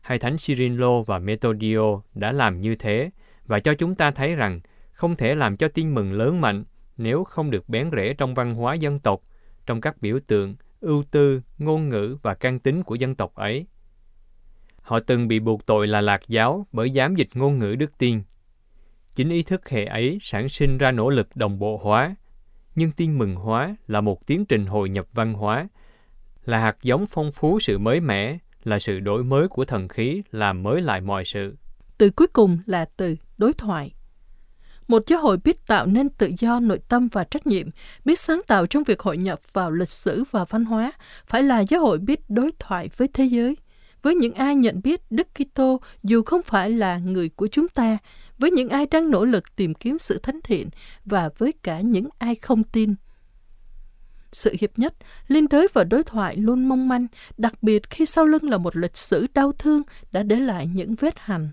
Hai 0.00 0.18
thánh 0.18 0.36
Cyrilo 0.38 1.02
và 1.02 1.18
Metodio 1.18 2.00
đã 2.14 2.32
làm 2.32 2.58
như 2.58 2.74
thế 2.74 3.10
và 3.46 3.60
cho 3.60 3.74
chúng 3.74 3.94
ta 3.94 4.10
thấy 4.10 4.36
rằng 4.36 4.60
không 4.92 5.16
thể 5.16 5.34
làm 5.34 5.56
cho 5.56 5.68
tin 5.68 5.94
mừng 5.94 6.12
lớn 6.12 6.40
mạnh 6.40 6.64
nếu 6.96 7.24
không 7.24 7.50
được 7.50 7.68
bén 7.68 7.90
rễ 7.96 8.14
trong 8.14 8.34
văn 8.34 8.54
hóa 8.54 8.74
dân 8.74 8.98
tộc 9.00 9.20
trong 9.66 9.80
các 9.80 10.02
biểu 10.02 10.18
tượng, 10.26 10.56
ưu 10.80 11.04
tư, 11.10 11.40
ngôn 11.58 11.88
ngữ 11.88 12.16
và 12.22 12.34
căn 12.34 12.58
tính 12.58 12.82
của 12.82 12.94
dân 12.94 13.14
tộc 13.14 13.34
ấy. 13.34 13.66
Họ 14.80 15.00
từng 15.00 15.28
bị 15.28 15.40
buộc 15.40 15.66
tội 15.66 15.86
là 15.86 16.00
lạc 16.00 16.20
giáo 16.28 16.66
bởi 16.72 16.90
dám 16.90 17.14
dịch 17.14 17.28
ngôn 17.34 17.58
ngữ 17.58 17.74
đức 17.74 17.98
tiên. 17.98 18.22
Chính 19.14 19.30
ý 19.30 19.42
thức 19.42 19.68
hệ 19.68 19.84
ấy 19.84 20.18
sản 20.22 20.48
sinh 20.48 20.78
ra 20.78 20.90
nỗ 20.90 21.10
lực 21.10 21.36
đồng 21.36 21.58
bộ 21.58 21.80
hóa, 21.82 22.16
nhưng 22.74 22.90
tiên 22.90 23.18
mừng 23.18 23.34
hóa 23.34 23.76
là 23.86 24.00
một 24.00 24.26
tiến 24.26 24.44
trình 24.44 24.66
hội 24.66 24.88
nhập 24.88 25.06
văn 25.12 25.32
hóa, 25.32 25.68
là 26.44 26.58
hạt 26.58 26.76
giống 26.82 27.06
phong 27.10 27.32
phú 27.32 27.60
sự 27.60 27.78
mới 27.78 28.00
mẻ, 28.00 28.38
là 28.64 28.78
sự 28.78 29.00
đổi 29.00 29.24
mới 29.24 29.48
của 29.48 29.64
thần 29.64 29.88
khí 29.88 30.22
làm 30.30 30.62
mới 30.62 30.82
lại 30.82 31.00
mọi 31.00 31.24
sự. 31.24 31.56
Từ 31.98 32.10
cuối 32.10 32.26
cùng 32.26 32.58
là 32.66 32.84
từ 32.96 33.16
đối 33.38 33.52
thoại. 33.52 33.95
Một 34.88 35.02
giáo 35.06 35.20
hội 35.20 35.36
biết 35.36 35.66
tạo 35.66 35.86
nên 35.86 36.08
tự 36.08 36.30
do 36.38 36.60
nội 36.60 36.80
tâm 36.88 37.08
và 37.08 37.24
trách 37.24 37.46
nhiệm, 37.46 37.70
biết 38.04 38.18
sáng 38.18 38.40
tạo 38.46 38.66
trong 38.66 38.84
việc 38.84 39.00
hội 39.00 39.16
nhập 39.16 39.40
vào 39.52 39.70
lịch 39.70 39.88
sử 39.88 40.24
và 40.30 40.44
văn 40.44 40.64
hóa, 40.64 40.92
phải 41.26 41.42
là 41.42 41.60
giáo 41.60 41.80
hội 41.80 41.98
biết 41.98 42.20
đối 42.28 42.50
thoại 42.58 42.88
với 42.96 43.08
thế 43.08 43.24
giới, 43.24 43.56
với 44.02 44.14
những 44.14 44.34
ai 44.34 44.54
nhận 44.54 44.82
biết 44.82 45.00
Đức 45.10 45.26
Kitô 45.34 45.80
dù 46.02 46.22
không 46.22 46.42
phải 46.42 46.70
là 46.70 46.98
người 46.98 47.28
của 47.28 47.46
chúng 47.46 47.68
ta, 47.68 47.98
với 48.38 48.50
những 48.50 48.68
ai 48.68 48.86
đang 48.86 49.10
nỗ 49.10 49.24
lực 49.24 49.56
tìm 49.56 49.74
kiếm 49.74 49.98
sự 49.98 50.18
thánh 50.18 50.40
thiện 50.44 50.68
và 51.04 51.30
với 51.38 51.52
cả 51.62 51.80
những 51.80 52.08
ai 52.18 52.34
không 52.34 52.64
tin. 52.64 52.94
Sự 54.32 54.56
hiệp 54.60 54.78
nhất, 54.78 54.94
liên 55.28 55.48
đới 55.48 55.68
và 55.72 55.84
đối 55.84 56.02
thoại 56.02 56.36
luôn 56.36 56.68
mong 56.68 56.88
manh, 56.88 57.06
đặc 57.38 57.62
biệt 57.62 57.90
khi 57.90 58.06
sau 58.06 58.26
lưng 58.26 58.50
là 58.50 58.58
một 58.58 58.76
lịch 58.76 58.96
sử 58.96 59.26
đau 59.34 59.52
thương 59.52 59.82
đã 60.12 60.22
để 60.22 60.36
lại 60.36 60.66
những 60.66 60.94
vết 60.94 61.14
hằn 61.18 61.50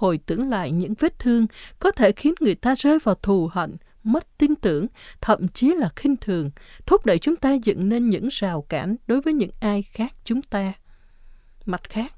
hồi 0.00 0.18
tưởng 0.26 0.48
lại 0.48 0.72
những 0.72 0.94
vết 0.98 1.18
thương 1.18 1.46
có 1.78 1.90
thể 1.90 2.12
khiến 2.12 2.34
người 2.40 2.54
ta 2.54 2.74
rơi 2.78 2.98
vào 2.98 3.14
thù 3.14 3.48
hận, 3.52 3.76
mất 4.02 4.38
tin 4.38 4.54
tưởng, 4.54 4.86
thậm 5.20 5.48
chí 5.48 5.74
là 5.74 5.88
khinh 5.96 6.16
thường, 6.16 6.50
thúc 6.86 7.06
đẩy 7.06 7.18
chúng 7.18 7.36
ta 7.36 7.52
dựng 7.52 7.88
nên 7.88 8.08
những 8.08 8.28
rào 8.30 8.62
cản 8.68 8.96
đối 9.06 9.20
với 9.20 9.32
những 9.32 9.50
ai 9.60 9.82
khác 9.82 10.12
chúng 10.24 10.42
ta. 10.42 10.72
Mặt 11.66 11.80
khác, 11.88 12.12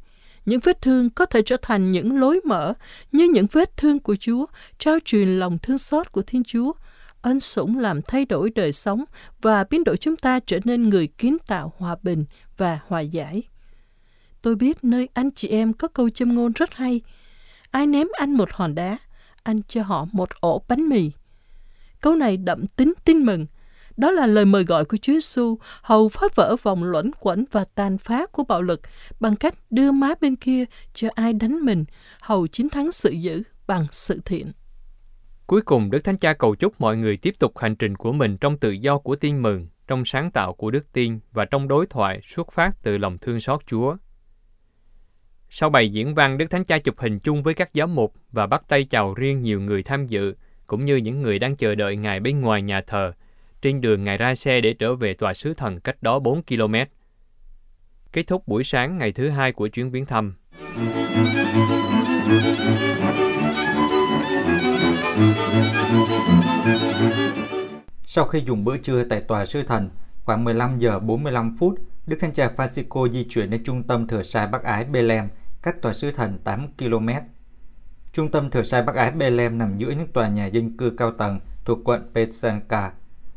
những 0.47 0.61
vết 0.61 0.83
thương 0.83 1.11
có 1.11 1.27
thể 1.27 1.43
trở 1.43 1.57
thành 1.63 1.93
những 1.93 2.21
lối 2.21 2.41
mở 2.45 2.75
như 3.13 3.29
những 3.33 3.47
vết 3.53 3.77
thương 3.77 3.99
của 3.99 4.17
Chúa, 4.17 4.47
trao 4.79 4.99
truyền 5.05 5.29
lòng 5.29 5.59
thương 5.59 5.79
xót 5.79 6.13
của 6.13 6.23
Thiên 6.23 6.45
Chúa, 6.45 6.73
ân 7.23 7.41
sủng 7.41 7.79
làm 7.79 8.03
thay 8.03 8.25
đổi 8.25 8.51
đời 8.51 8.73
sống 8.73 9.05
và 9.43 9.65
biến 9.71 9.85
đổi 9.85 9.97
chúng 9.97 10.17
ta 10.17 10.41
trở 10.41 10.59
nên 10.65 10.89
người 10.89 11.07
kiến 11.07 11.37
tạo 11.47 11.73
hòa 11.77 11.97
bình 12.03 12.25
và 12.57 12.79
hòa 12.87 13.01
giải. 13.01 13.43
Tôi 14.43 14.55
biết 14.55 14.85
nơi 14.85 15.09
anh 15.15 15.31
chị 15.31 15.49
em 15.49 15.73
có 15.73 15.89
câu 15.89 16.11
châm 16.11 16.35
ngôn 16.35 16.53
rất 16.53 16.75
hay, 16.75 17.01
ai 17.73 17.87
ném 17.87 18.07
anh 18.13 18.33
một 18.33 18.53
hòn 18.53 18.75
đá, 18.75 18.99
anh 19.43 19.63
cho 19.63 19.83
họ 19.83 20.07
một 20.13 20.29
ổ 20.41 20.63
bánh 20.69 20.89
mì. 20.89 21.11
Câu 22.01 22.15
này 22.15 22.37
đậm 22.37 22.67
tính 22.67 22.93
tin 23.05 23.19
mừng. 23.19 23.47
Đó 23.97 24.11
là 24.11 24.27
lời 24.27 24.45
mời 24.45 24.65
gọi 24.65 24.85
của 24.85 24.97
Chúa 24.97 25.13
Giêsu 25.13 25.59
hầu 25.83 26.09
phá 26.09 26.27
vỡ 26.35 26.57
vòng 26.63 26.85
luẩn 26.85 27.11
quẩn 27.21 27.45
và 27.51 27.65
tàn 27.75 27.99
phá 27.99 28.27
của 28.27 28.45
bạo 28.45 28.63
lực 28.63 28.81
bằng 29.21 29.37
cách 29.37 29.55
đưa 29.71 29.93
má 29.93 30.15
bên 30.21 30.37
kia 30.37 30.65
cho 30.95 31.09
ai 31.15 31.33
đánh 31.33 31.61
mình, 31.61 31.85
hầu 32.21 32.47
chiến 32.47 32.69
thắng 32.69 32.93
sự 32.93 33.11
dữ 33.11 33.43
bằng 33.67 33.87
sự 33.91 34.21
thiện. 34.25 34.53
Cuối 35.47 35.63
cùng, 35.63 35.91
Đức 35.91 36.05
Thánh 36.05 36.19
Cha 36.19 36.33
cầu 36.33 36.55
chúc 36.55 36.81
mọi 36.81 36.97
người 36.97 37.17
tiếp 37.17 37.35
tục 37.39 37.59
hành 37.59 37.77
trình 37.77 37.97
của 37.97 38.13
mình 38.13 38.37
trong 38.37 38.59
tự 38.59 38.71
do 38.71 38.99
của 38.99 39.17
tin 39.17 39.43
mừng, 39.43 39.67
trong 39.87 40.05
sáng 40.05 40.31
tạo 40.31 40.53
của 40.53 40.71
đức 40.71 40.93
tin 40.93 41.19
và 41.33 41.45
trong 41.45 41.69
đối 41.69 41.87
thoại 41.87 42.21
xuất 42.29 42.53
phát 42.53 42.83
từ 42.83 42.99
lòng 42.99 43.19
thương 43.19 43.41
xót 43.41 43.61
Chúa. 43.67 43.97
Sau 45.55 45.71
bài 45.71 45.89
diễn 45.89 46.15
văn, 46.15 46.39
Đức 46.39 46.51
Thánh 46.51 46.65
Cha 46.65 46.79
chụp 46.79 46.95
hình 46.99 47.19
chung 47.19 47.43
với 47.43 47.55
các 47.55 47.71
giám 47.75 47.95
mục 47.95 48.15
và 48.31 48.47
bắt 48.47 48.63
tay 48.69 48.85
chào 48.85 49.15
riêng 49.15 49.41
nhiều 49.41 49.61
người 49.61 49.83
tham 49.83 50.07
dự, 50.07 50.35
cũng 50.67 50.85
như 50.85 50.97
những 50.97 51.23
người 51.23 51.39
đang 51.39 51.57
chờ 51.57 51.75
đợi 51.75 51.97
Ngài 51.97 52.21
bên 52.21 52.41
ngoài 52.41 52.63
nhà 52.63 52.81
thờ. 52.87 53.13
Trên 53.63 53.81
đường 53.81 54.05
Ngài 54.05 54.17
ra 54.19 54.35
xe 54.35 54.61
để 54.61 54.75
trở 54.79 54.95
về 54.95 55.15
tòa 55.15 55.35
sứ 55.35 55.55
thần 55.55 55.81
cách 55.81 56.03
đó 56.03 56.19
4 56.19 56.43
km. 56.43 56.75
Kết 58.13 58.23
thúc 58.27 58.49
buổi 58.49 58.65
sáng 58.65 58.99
ngày 58.99 59.13
thứ 59.13 59.29
hai 59.29 59.53
của 59.53 59.69
chuyến 59.69 59.91
viếng 59.91 60.07
thăm. 60.07 60.35
Sau 68.07 68.25
khi 68.25 68.43
dùng 68.47 68.65
bữa 68.65 68.77
trưa 68.77 69.05
tại 69.05 69.21
tòa 69.21 69.47
sứ 69.47 69.63
thần, 69.63 69.91
khoảng 70.25 70.45
15 70.45 70.79
giờ 70.79 70.99
45 70.99 71.57
phút, 71.59 71.75
Đức 72.07 72.17
Thánh 72.21 72.33
Cha 72.33 72.51
Francisco 72.57 73.09
di 73.09 73.25
chuyển 73.25 73.51
đến 73.51 73.65
trung 73.65 73.83
tâm 73.83 74.07
thừa 74.07 74.23
sai 74.23 74.47
Bắc 74.47 74.63
Ái 74.63 74.85
Bethlehem, 74.85 75.29
cách 75.63 75.83
tòa 75.83 75.93
sứ 75.93 76.11
thần 76.11 76.39
8 76.45 76.67
km. 76.79 77.09
Trung 78.13 78.31
tâm 78.31 78.51
thừa 78.51 78.63
sai 78.63 78.83
Bắc 78.83 78.97
Ái 78.97 79.11
Bethlehem 79.11 79.59
nằm 79.59 79.79
giữa 79.79 79.91
những 79.91 80.07
tòa 80.13 80.29
nhà 80.29 80.47
dân 80.47 80.77
cư 80.77 80.91
cao 80.91 81.13
tầng 81.13 81.41
thuộc 81.65 81.79
quận 81.85 82.11
Petsanka. 82.15 82.93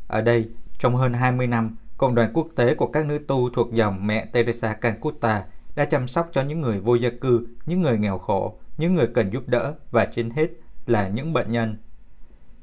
Ở 0.08 0.22
đây, 0.22 0.50
trong 0.80 0.96
hơn 0.96 1.14
20 1.14 1.48
năm, 1.48 1.76
cộng 1.98 2.16
đoàn 2.16 2.32
quốc 2.34 2.48
tế 2.56 2.76
của 2.76 2.88
các 2.88 3.06
nữ 3.06 3.20
tu 3.28 3.50
thuộc 3.50 3.74
dòng 3.74 4.08
mẹ 4.08 4.26
Teresa 4.26 4.74
Calcutta 4.74 5.44
đã 5.76 5.86
chăm 5.86 6.08
sóc 6.08 6.30
cho 6.32 6.42
những 6.42 6.62
người 6.62 6.80
vô 6.80 6.96
gia 6.96 7.10
cư, 7.22 7.48
những 7.66 7.82
người 7.82 7.98
nghèo 7.98 8.18
khổ, 8.18 8.58
những 8.78 8.96
người 8.96 9.08
cần 9.14 9.30
giúp 9.34 9.44
đỡ 9.48 9.74
và 9.92 10.06
trên 10.06 10.30
hết 10.30 10.48
là 10.86 11.08
những 11.08 11.34
bệnh 11.34 11.52
nhân. 11.52 11.78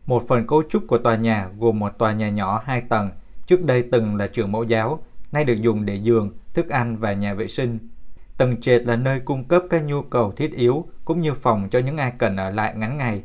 Một 0.07 0.25
phần 0.29 0.47
cấu 0.47 0.63
trúc 0.71 0.85
của 0.89 0.99
tòa 0.99 1.17
nhà 1.17 1.49
gồm 1.59 1.79
một 1.79 1.99
tòa 1.99 2.13
nhà 2.13 2.29
nhỏ 2.31 2.63
hai 2.67 2.81
tầng, 2.81 3.11
trước 3.47 3.65
đây 3.65 3.89
từng 3.93 4.17
là 4.17 4.27
trường 4.27 4.53
mẫu 4.53 4.65
giáo, 4.65 5.05
nay 5.33 5.45
được 5.45 5.61
dùng 5.61 5.85
để 5.85 5.95
giường, 5.95 6.31
thức 6.55 6.69
ăn 6.69 6.97
và 6.97 7.13
nhà 7.13 7.35
vệ 7.35 7.49
sinh. 7.49 7.79
Tầng 8.43 8.61
trệt 8.61 8.83
là 8.83 8.97
nơi 8.97 9.21
cung 9.21 9.45
cấp 9.45 9.63
các 9.71 9.85
nhu 9.85 10.03
cầu 10.03 10.33
thiết 10.33 10.53
yếu 10.53 10.85
cũng 11.05 11.21
như 11.21 11.35
phòng 11.35 11.69
cho 11.71 11.79
những 11.79 11.97
ai 11.97 12.13
cần 12.19 12.37
ở 12.37 12.51
lại 12.51 12.75
ngắn 12.77 12.99
ngày. 12.99 13.23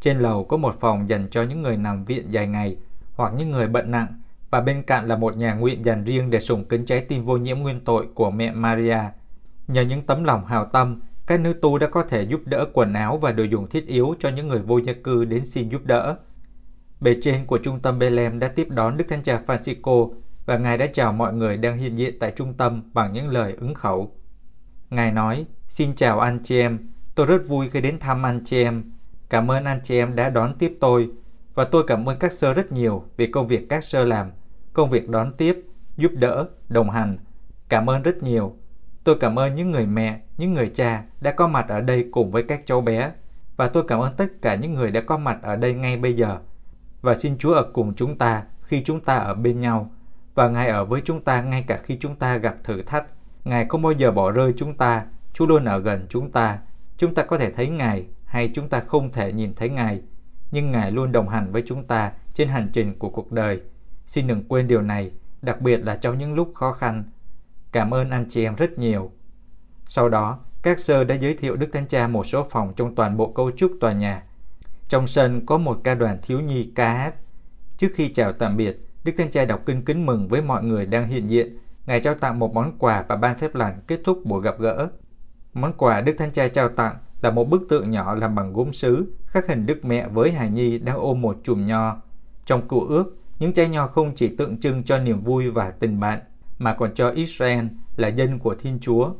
Trên 0.00 0.18
lầu 0.18 0.44
có 0.44 0.56
một 0.56 0.80
phòng 0.80 1.08
dành 1.08 1.28
cho 1.30 1.42
những 1.42 1.62
người 1.62 1.76
nằm 1.76 2.04
viện 2.04 2.26
dài 2.30 2.46
ngày 2.46 2.76
hoặc 3.14 3.32
những 3.36 3.50
người 3.50 3.68
bận 3.68 3.90
nặng 3.90 4.06
và 4.50 4.60
bên 4.60 4.82
cạnh 4.82 5.08
là 5.08 5.16
một 5.16 5.36
nhà 5.36 5.54
nguyện 5.54 5.84
dành 5.84 6.04
riêng 6.04 6.30
để 6.30 6.40
sùng 6.40 6.64
kính 6.64 6.84
trái 6.84 7.00
tim 7.00 7.24
vô 7.24 7.36
nhiễm 7.36 7.58
nguyên 7.58 7.80
tội 7.80 8.06
của 8.14 8.30
mẹ 8.30 8.52
Maria. 8.52 8.98
Nhờ 9.68 9.82
những 9.82 10.02
tấm 10.06 10.24
lòng 10.24 10.46
hào 10.46 10.64
tâm, 10.64 11.00
các 11.26 11.40
nữ 11.40 11.52
tu 11.52 11.78
đã 11.78 11.86
có 11.86 12.02
thể 12.02 12.22
giúp 12.22 12.40
đỡ 12.44 12.66
quần 12.72 12.92
áo 12.92 13.18
và 13.18 13.32
đồ 13.32 13.44
dùng 13.44 13.68
thiết 13.68 13.86
yếu 13.86 14.14
cho 14.20 14.28
những 14.28 14.48
người 14.48 14.60
vô 14.60 14.78
gia 14.78 14.92
cư 14.92 15.24
đến 15.24 15.46
xin 15.46 15.68
giúp 15.68 15.84
đỡ. 15.84 16.16
Bề 17.00 17.16
trên 17.22 17.46
của 17.46 17.58
trung 17.58 17.80
tâm 17.80 17.98
Bethlehem 17.98 18.38
đã 18.38 18.48
tiếp 18.48 18.66
đón 18.70 18.96
Đức 18.96 19.04
Thánh 19.08 19.22
Cha 19.22 19.40
Francisco 19.46 20.10
và 20.46 20.58
Ngài 20.58 20.78
đã 20.78 20.86
chào 20.92 21.12
mọi 21.12 21.32
người 21.34 21.56
đang 21.56 21.78
hiện 21.78 21.98
diện 21.98 22.18
tại 22.18 22.32
trung 22.36 22.54
tâm 22.54 22.82
bằng 22.92 23.12
những 23.12 23.28
lời 23.28 23.54
ứng 23.60 23.74
khẩu. 23.74 24.10
Ngài 24.90 25.12
nói, 25.12 25.46
xin 25.68 25.94
chào 25.94 26.20
anh 26.20 26.38
chị 26.42 26.60
em, 26.60 26.78
tôi 27.14 27.26
rất 27.26 27.38
vui 27.48 27.70
khi 27.70 27.80
đến 27.80 27.98
thăm 27.98 28.26
anh 28.26 28.40
chị 28.44 28.62
em. 28.62 28.92
Cảm 29.28 29.50
ơn 29.50 29.64
anh 29.64 29.80
chị 29.84 29.98
em 29.98 30.16
đã 30.16 30.30
đón 30.30 30.54
tiếp 30.58 30.76
tôi 30.80 31.10
và 31.54 31.64
tôi 31.64 31.84
cảm 31.86 32.08
ơn 32.08 32.18
các 32.18 32.32
sơ 32.32 32.52
rất 32.52 32.72
nhiều 32.72 33.04
vì 33.16 33.26
công 33.26 33.48
việc 33.48 33.68
các 33.68 33.84
sơ 33.84 34.04
làm, 34.04 34.30
công 34.72 34.90
việc 34.90 35.08
đón 35.08 35.32
tiếp, 35.32 35.62
giúp 35.96 36.12
đỡ, 36.14 36.48
đồng 36.68 36.90
hành. 36.90 37.18
Cảm 37.68 37.90
ơn 37.90 38.02
rất 38.02 38.22
nhiều. 38.22 38.56
Tôi 39.04 39.16
cảm 39.20 39.38
ơn 39.38 39.54
những 39.54 39.70
người 39.70 39.86
mẹ, 39.86 40.20
những 40.38 40.54
người 40.54 40.70
cha 40.74 41.04
đã 41.20 41.32
có 41.32 41.48
mặt 41.48 41.68
ở 41.68 41.80
đây 41.80 42.08
cùng 42.10 42.30
với 42.30 42.42
các 42.42 42.66
cháu 42.66 42.80
bé 42.80 43.12
và 43.56 43.68
tôi 43.68 43.84
cảm 43.88 44.00
ơn 44.00 44.14
tất 44.16 44.26
cả 44.42 44.54
những 44.54 44.74
người 44.74 44.90
đã 44.90 45.00
có 45.00 45.18
mặt 45.18 45.38
ở 45.42 45.56
đây 45.56 45.74
ngay 45.74 45.96
bây 45.96 46.16
giờ. 46.16 46.38
Và 47.00 47.14
xin 47.14 47.38
Chúa 47.38 47.54
ở 47.54 47.70
cùng 47.72 47.94
chúng 47.94 48.18
ta 48.18 48.42
khi 48.62 48.82
chúng 48.84 49.00
ta 49.00 49.16
ở 49.16 49.34
bên 49.34 49.60
nhau 49.60 49.90
và 50.34 50.48
Ngài 50.48 50.68
ở 50.68 50.84
với 50.84 51.02
chúng 51.04 51.24
ta 51.24 51.42
ngay 51.42 51.64
cả 51.66 51.78
khi 51.82 51.96
chúng 52.00 52.16
ta 52.16 52.36
gặp 52.36 52.56
thử 52.64 52.82
thách. 52.82 53.06
Ngài 53.44 53.66
không 53.68 53.82
bao 53.82 53.92
giờ 53.92 54.10
bỏ 54.10 54.30
rơi 54.30 54.54
chúng 54.56 54.74
ta, 54.74 55.04
Chúa 55.32 55.46
luôn 55.46 55.64
ở 55.64 55.78
gần 55.78 56.06
chúng 56.08 56.30
ta. 56.30 56.58
Chúng 56.96 57.14
ta 57.14 57.22
có 57.22 57.38
thể 57.38 57.50
thấy 57.52 57.68
Ngài 57.68 58.06
hay 58.24 58.50
chúng 58.54 58.68
ta 58.68 58.80
không 58.80 59.12
thể 59.12 59.32
nhìn 59.32 59.54
thấy 59.54 59.68
Ngài, 59.68 60.00
nhưng 60.50 60.72
Ngài 60.72 60.92
luôn 60.92 61.12
đồng 61.12 61.28
hành 61.28 61.52
với 61.52 61.62
chúng 61.66 61.84
ta 61.84 62.12
trên 62.34 62.48
hành 62.48 62.70
trình 62.72 62.98
của 62.98 63.08
cuộc 63.08 63.32
đời. 63.32 63.60
Xin 64.06 64.26
đừng 64.26 64.44
quên 64.48 64.68
điều 64.68 64.82
này, 64.82 65.10
đặc 65.42 65.60
biệt 65.60 65.76
là 65.76 65.96
trong 65.96 66.18
những 66.18 66.34
lúc 66.34 66.52
khó 66.54 66.72
khăn. 66.72 67.04
Cảm 67.72 67.94
ơn 67.94 68.10
anh 68.10 68.26
chị 68.28 68.44
em 68.44 68.54
rất 68.54 68.78
nhiều. 68.78 69.10
Sau 69.86 70.08
đó, 70.08 70.38
các 70.62 70.78
sơ 70.78 71.04
đã 71.04 71.14
giới 71.14 71.36
thiệu 71.36 71.56
Đức 71.56 71.68
Thánh 71.72 71.86
Cha 71.86 72.08
một 72.08 72.26
số 72.26 72.46
phòng 72.50 72.72
trong 72.76 72.94
toàn 72.94 73.16
bộ 73.16 73.32
cấu 73.32 73.50
trúc 73.50 73.72
tòa 73.80 73.92
nhà. 73.92 74.22
Trong 74.88 75.06
sân 75.06 75.46
có 75.46 75.58
một 75.58 75.80
ca 75.84 75.94
đoàn 75.94 76.18
thiếu 76.22 76.40
nhi 76.40 76.72
ca 76.74 76.92
hát. 76.92 77.14
Trước 77.76 77.88
khi 77.94 78.12
chào 78.12 78.32
tạm 78.32 78.56
biệt, 78.56 78.86
Đức 79.04 79.12
Thánh 79.18 79.30
Cha 79.30 79.44
đọc 79.44 79.60
kinh 79.66 79.84
kính 79.84 80.06
mừng 80.06 80.28
với 80.28 80.42
mọi 80.42 80.64
người 80.64 80.86
đang 80.86 81.08
hiện 81.08 81.30
diện. 81.30 81.58
Ngài 81.90 82.00
trao 82.00 82.14
tặng 82.14 82.38
một 82.38 82.54
món 82.54 82.78
quà 82.78 83.04
và 83.08 83.16
ban 83.16 83.38
phép 83.38 83.54
lành 83.54 83.80
kết 83.86 84.00
thúc 84.04 84.24
buổi 84.24 84.42
gặp 84.42 84.58
gỡ. 84.58 84.88
Món 85.54 85.72
quà 85.72 86.00
Đức 86.00 86.14
Thánh 86.18 86.32
Cha 86.32 86.48
trao 86.48 86.68
tặng 86.68 86.96
là 87.22 87.30
một 87.30 87.48
bức 87.48 87.62
tượng 87.68 87.90
nhỏ 87.90 88.14
làm 88.14 88.34
bằng 88.34 88.52
gốm 88.52 88.72
sứ, 88.72 89.14
khắc 89.26 89.46
hình 89.46 89.66
Đức 89.66 89.84
Mẹ 89.84 90.08
với 90.08 90.32
hài 90.32 90.50
nhi 90.50 90.78
đang 90.78 90.96
ôm 90.96 91.20
một 91.20 91.36
chùm 91.44 91.66
nho. 91.66 91.96
Trong 92.46 92.68
cựu 92.68 92.86
ước, 92.86 93.16
những 93.38 93.52
trái 93.52 93.68
nho 93.68 93.86
không 93.86 94.12
chỉ 94.16 94.36
tượng 94.36 94.60
trưng 94.60 94.82
cho 94.84 94.98
niềm 94.98 95.20
vui 95.20 95.50
và 95.50 95.70
tình 95.70 96.00
bạn, 96.00 96.20
mà 96.58 96.74
còn 96.74 96.94
cho 96.94 97.10
Israel 97.10 97.64
là 97.96 98.08
dân 98.08 98.38
của 98.38 98.54
Thiên 98.54 98.78
Chúa. 98.80 99.10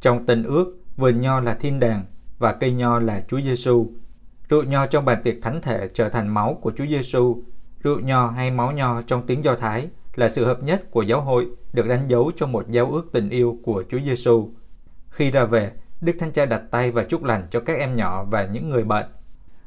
Trong 0.00 0.26
tân 0.26 0.42
ước, 0.42 0.76
vườn 0.96 1.20
nho 1.20 1.40
là 1.40 1.54
thiên 1.54 1.80
đàng 1.80 2.04
và 2.38 2.52
cây 2.52 2.72
nho 2.72 2.98
là 2.98 3.24
Chúa 3.28 3.40
Giêsu. 3.40 3.90
Rượu 4.48 4.64
nho 4.64 4.86
trong 4.86 5.04
bàn 5.04 5.22
tiệc 5.24 5.36
thánh 5.42 5.60
thể 5.62 5.88
trở 5.94 6.08
thành 6.08 6.28
máu 6.28 6.58
của 6.60 6.72
Chúa 6.76 6.86
Giêsu 6.86 7.42
Rượu 7.82 8.00
nho 8.00 8.30
hay 8.30 8.50
máu 8.50 8.72
nho 8.72 9.02
trong 9.02 9.26
tiếng 9.26 9.44
Do 9.44 9.54
Thái 9.54 9.88
là 10.18 10.28
sự 10.28 10.44
hợp 10.44 10.62
nhất 10.62 10.90
của 10.90 11.02
giáo 11.02 11.20
hội 11.20 11.46
được 11.72 11.88
đánh 11.88 12.08
dấu 12.08 12.30
trong 12.36 12.52
một 12.52 12.70
giao 12.70 12.90
ước 12.90 13.08
tình 13.12 13.28
yêu 13.28 13.58
của 13.64 13.84
Chúa 13.88 13.98
Giêsu. 14.06 14.50
Khi 15.10 15.30
ra 15.30 15.44
về, 15.44 15.72
Đức 16.00 16.12
Thánh 16.18 16.32
Cha 16.32 16.44
đặt 16.46 16.62
tay 16.70 16.90
và 16.90 17.04
chúc 17.04 17.24
lành 17.24 17.46
cho 17.50 17.60
các 17.60 17.78
em 17.78 17.96
nhỏ 17.96 18.24
và 18.30 18.46
những 18.52 18.70
người 18.70 18.84
bệnh. 18.84 19.06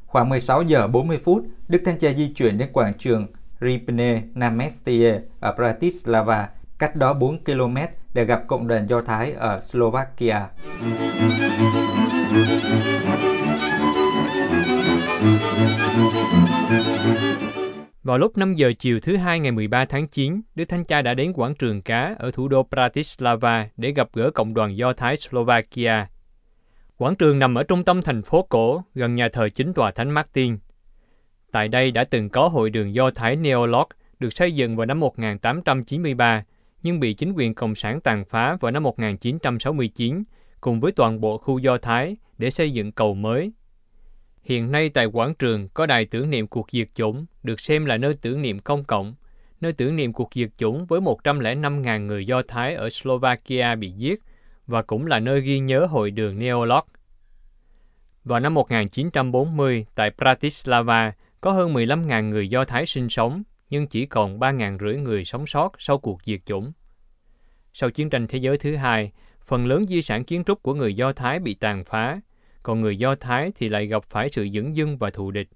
Khoảng 0.06 0.28
16 0.28 0.62
giờ 0.62 0.88
40 0.88 1.20
phút, 1.24 1.44
Đức 1.68 1.82
Thánh 1.84 1.98
Cha 1.98 2.12
di 2.12 2.32
chuyển 2.34 2.58
đến 2.58 2.68
quảng 2.72 2.94
trường 2.98 3.26
Ripne 3.60 4.22
Namestie 4.34 5.20
ở 5.40 5.54
Bratislava, 5.56 6.48
cách 6.78 6.96
đó 6.96 7.14
4 7.14 7.44
km 7.44 7.76
để 8.14 8.24
gặp 8.24 8.42
cộng 8.46 8.68
đoàn 8.68 8.88
Do 8.88 9.02
Thái 9.02 9.32
ở 9.32 9.60
Slovakia. 9.60 10.40
Vào 18.02 18.18
lúc 18.18 18.38
5 18.38 18.54
giờ 18.54 18.72
chiều 18.78 19.00
thứ 19.00 19.16
hai 19.16 19.40
ngày 19.40 19.52
13 19.52 19.84
tháng 19.84 20.06
9, 20.06 20.40
Đức 20.54 20.64
Thánh 20.64 20.84
Cha 20.84 21.02
đã 21.02 21.14
đến 21.14 21.32
quảng 21.32 21.54
trường 21.54 21.82
cá 21.82 22.14
ở 22.18 22.30
thủ 22.30 22.48
đô 22.48 22.66
Bratislava 22.70 23.68
để 23.76 23.92
gặp 23.92 24.08
gỡ 24.12 24.30
cộng 24.30 24.54
đoàn 24.54 24.76
Do 24.76 24.92
Thái 24.92 25.16
Slovakia. 25.16 26.06
Quảng 26.96 27.16
trường 27.16 27.38
nằm 27.38 27.54
ở 27.54 27.62
trung 27.62 27.84
tâm 27.84 28.02
thành 28.02 28.22
phố 28.22 28.42
cổ, 28.42 28.82
gần 28.94 29.14
nhà 29.14 29.28
thờ 29.28 29.48
chính 29.48 29.72
tòa 29.72 29.90
Thánh 29.90 30.10
Martin. 30.10 30.58
Tại 31.52 31.68
đây 31.68 31.90
đã 31.90 32.04
từng 32.04 32.28
có 32.28 32.48
hội 32.48 32.70
đường 32.70 32.94
Do 32.94 33.10
Thái 33.10 33.36
Neolog 33.36 33.86
được 34.18 34.32
xây 34.32 34.54
dựng 34.54 34.76
vào 34.76 34.86
năm 34.86 35.00
1893, 35.00 36.44
nhưng 36.82 37.00
bị 37.00 37.14
chính 37.14 37.32
quyền 37.32 37.54
Cộng 37.54 37.74
sản 37.74 38.00
tàn 38.00 38.24
phá 38.24 38.56
vào 38.60 38.72
năm 38.72 38.82
1969, 38.82 40.22
cùng 40.60 40.80
với 40.80 40.92
toàn 40.92 41.20
bộ 41.20 41.38
khu 41.38 41.58
Do 41.58 41.78
Thái 41.78 42.16
để 42.38 42.50
xây 42.50 42.70
dựng 42.72 42.92
cầu 42.92 43.14
mới. 43.14 43.52
Hiện 44.42 44.72
nay 44.72 44.88
tại 44.88 45.06
quảng 45.06 45.34
trường 45.34 45.68
có 45.68 45.86
đài 45.86 46.04
tưởng 46.04 46.30
niệm 46.30 46.46
cuộc 46.46 46.66
diệt 46.72 46.88
chủng, 46.94 47.26
được 47.42 47.60
xem 47.60 47.84
là 47.84 47.96
nơi 47.96 48.14
tưởng 48.14 48.42
niệm 48.42 48.58
công 48.58 48.84
cộng, 48.84 49.14
nơi 49.60 49.72
tưởng 49.72 49.96
niệm 49.96 50.12
cuộc 50.12 50.30
diệt 50.34 50.50
chủng 50.56 50.86
với 50.86 51.00
105.000 51.00 52.06
người 52.06 52.26
Do 52.26 52.42
Thái 52.48 52.74
ở 52.74 52.90
Slovakia 52.90 53.74
bị 53.74 53.90
giết 53.90 54.20
và 54.66 54.82
cũng 54.82 55.06
là 55.06 55.18
nơi 55.18 55.40
ghi 55.40 55.58
nhớ 55.58 55.86
hội 55.86 56.10
đường 56.10 56.38
Neolog. 56.38 56.84
Vào 58.24 58.40
năm 58.40 58.54
1940, 58.54 59.86
tại 59.94 60.10
Bratislava, 60.18 61.12
có 61.40 61.52
hơn 61.52 61.74
15.000 61.74 62.28
người 62.28 62.48
Do 62.48 62.64
Thái 62.64 62.86
sinh 62.86 63.08
sống, 63.08 63.42
nhưng 63.70 63.86
chỉ 63.86 64.06
còn 64.06 64.38
3.500 64.38 65.02
người 65.02 65.24
sống 65.24 65.46
sót 65.46 65.72
sau 65.78 65.98
cuộc 65.98 66.18
diệt 66.26 66.40
chủng. 66.46 66.72
Sau 67.72 67.90
chiến 67.90 68.10
tranh 68.10 68.26
thế 68.26 68.38
giới 68.38 68.58
thứ 68.58 68.76
hai, 68.76 69.12
phần 69.44 69.66
lớn 69.66 69.86
di 69.86 70.02
sản 70.02 70.24
kiến 70.24 70.44
trúc 70.44 70.62
của 70.62 70.74
người 70.74 70.94
Do 70.94 71.12
Thái 71.12 71.38
bị 71.38 71.54
tàn 71.54 71.84
phá, 71.84 72.20
còn 72.62 72.80
người 72.80 72.96
Do 72.96 73.14
Thái 73.14 73.52
thì 73.54 73.68
lại 73.68 73.86
gặp 73.86 74.04
phải 74.04 74.28
sự 74.28 74.48
dửng 74.54 74.76
dưng 74.76 74.98
và 74.98 75.10
thù 75.10 75.30
địch. 75.30 75.48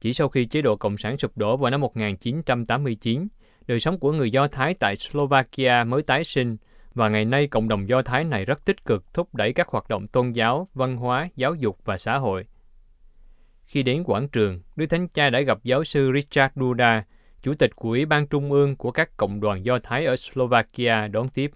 Chỉ 0.00 0.14
sau 0.14 0.28
khi 0.28 0.46
chế 0.46 0.62
độ 0.62 0.76
Cộng 0.76 0.98
sản 0.98 1.18
sụp 1.18 1.36
đổ 1.36 1.56
vào 1.56 1.70
năm 1.70 1.80
1989, 1.80 3.28
đời 3.66 3.80
sống 3.80 3.98
của 3.98 4.12
người 4.12 4.30
Do 4.30 4.46
Thái 4.46 4.74
tại 4.74 4.96
Slovakia 4.96 5.84
mới 5.84 6.02
tái 6.02 6.24
sinh 6.24 6.56
và 6.94 7.08
ngày 7.08 7.24
nay 7.24 7.46
cộng 7.46 7.68
đồng 7.68 7.88
Do 7.88 8.02
Thái 8.02 8.24
này 8.24 8.44
rất 8.44 8.64
tích 8.64 8.84
cực 8.84 9.14
thúc 9.14 9.34
đẩy 9.34 9.52
các 9.52 9.68
hoạt 9.68 9.88
động 9.88 10.08
tôn 10.08 10.32
giáo, 10.32 10.68
văn 10.74 10.96
hóa, 10.96 11.28
giáo 11.36 11.54
dục 11.54 11.78
và 11.84 11.98
xã 11.98 12.18
hội. 12.18 12.44
Khi 13.64 13.82
đến 13.82 14.04
quảng 14.04 14.28
trường, 14.28 14.60
Đức 14.76 14.86
Thánh 14.86 15.08
Cha 15.08 15.30
đã 15.30 15.40
gặp 15.40 15.58
giáo 15.64 15.84
sư 15.84 16.10
Richard 16.14 16.54
Duda, 16.56 17.04
chủ 17.42 17.54
tịch 17.54 17.76
của 17.76 17.88
Ủy 17.88 18.06
ban 18.06 18.26
Trung 18.26 18.52
ương 18.52 18.76
của 18.76 18.90
các 18.90 19.16
cộng 19.16 19.40
đoàn 19.40 19.64
Do 19.64 19.78
Thái 19.82 20.04
ở 20.06 20.16
Slovakia 20.16 21.08
đón 21.08 21.28
tiếp. 21.28 21.50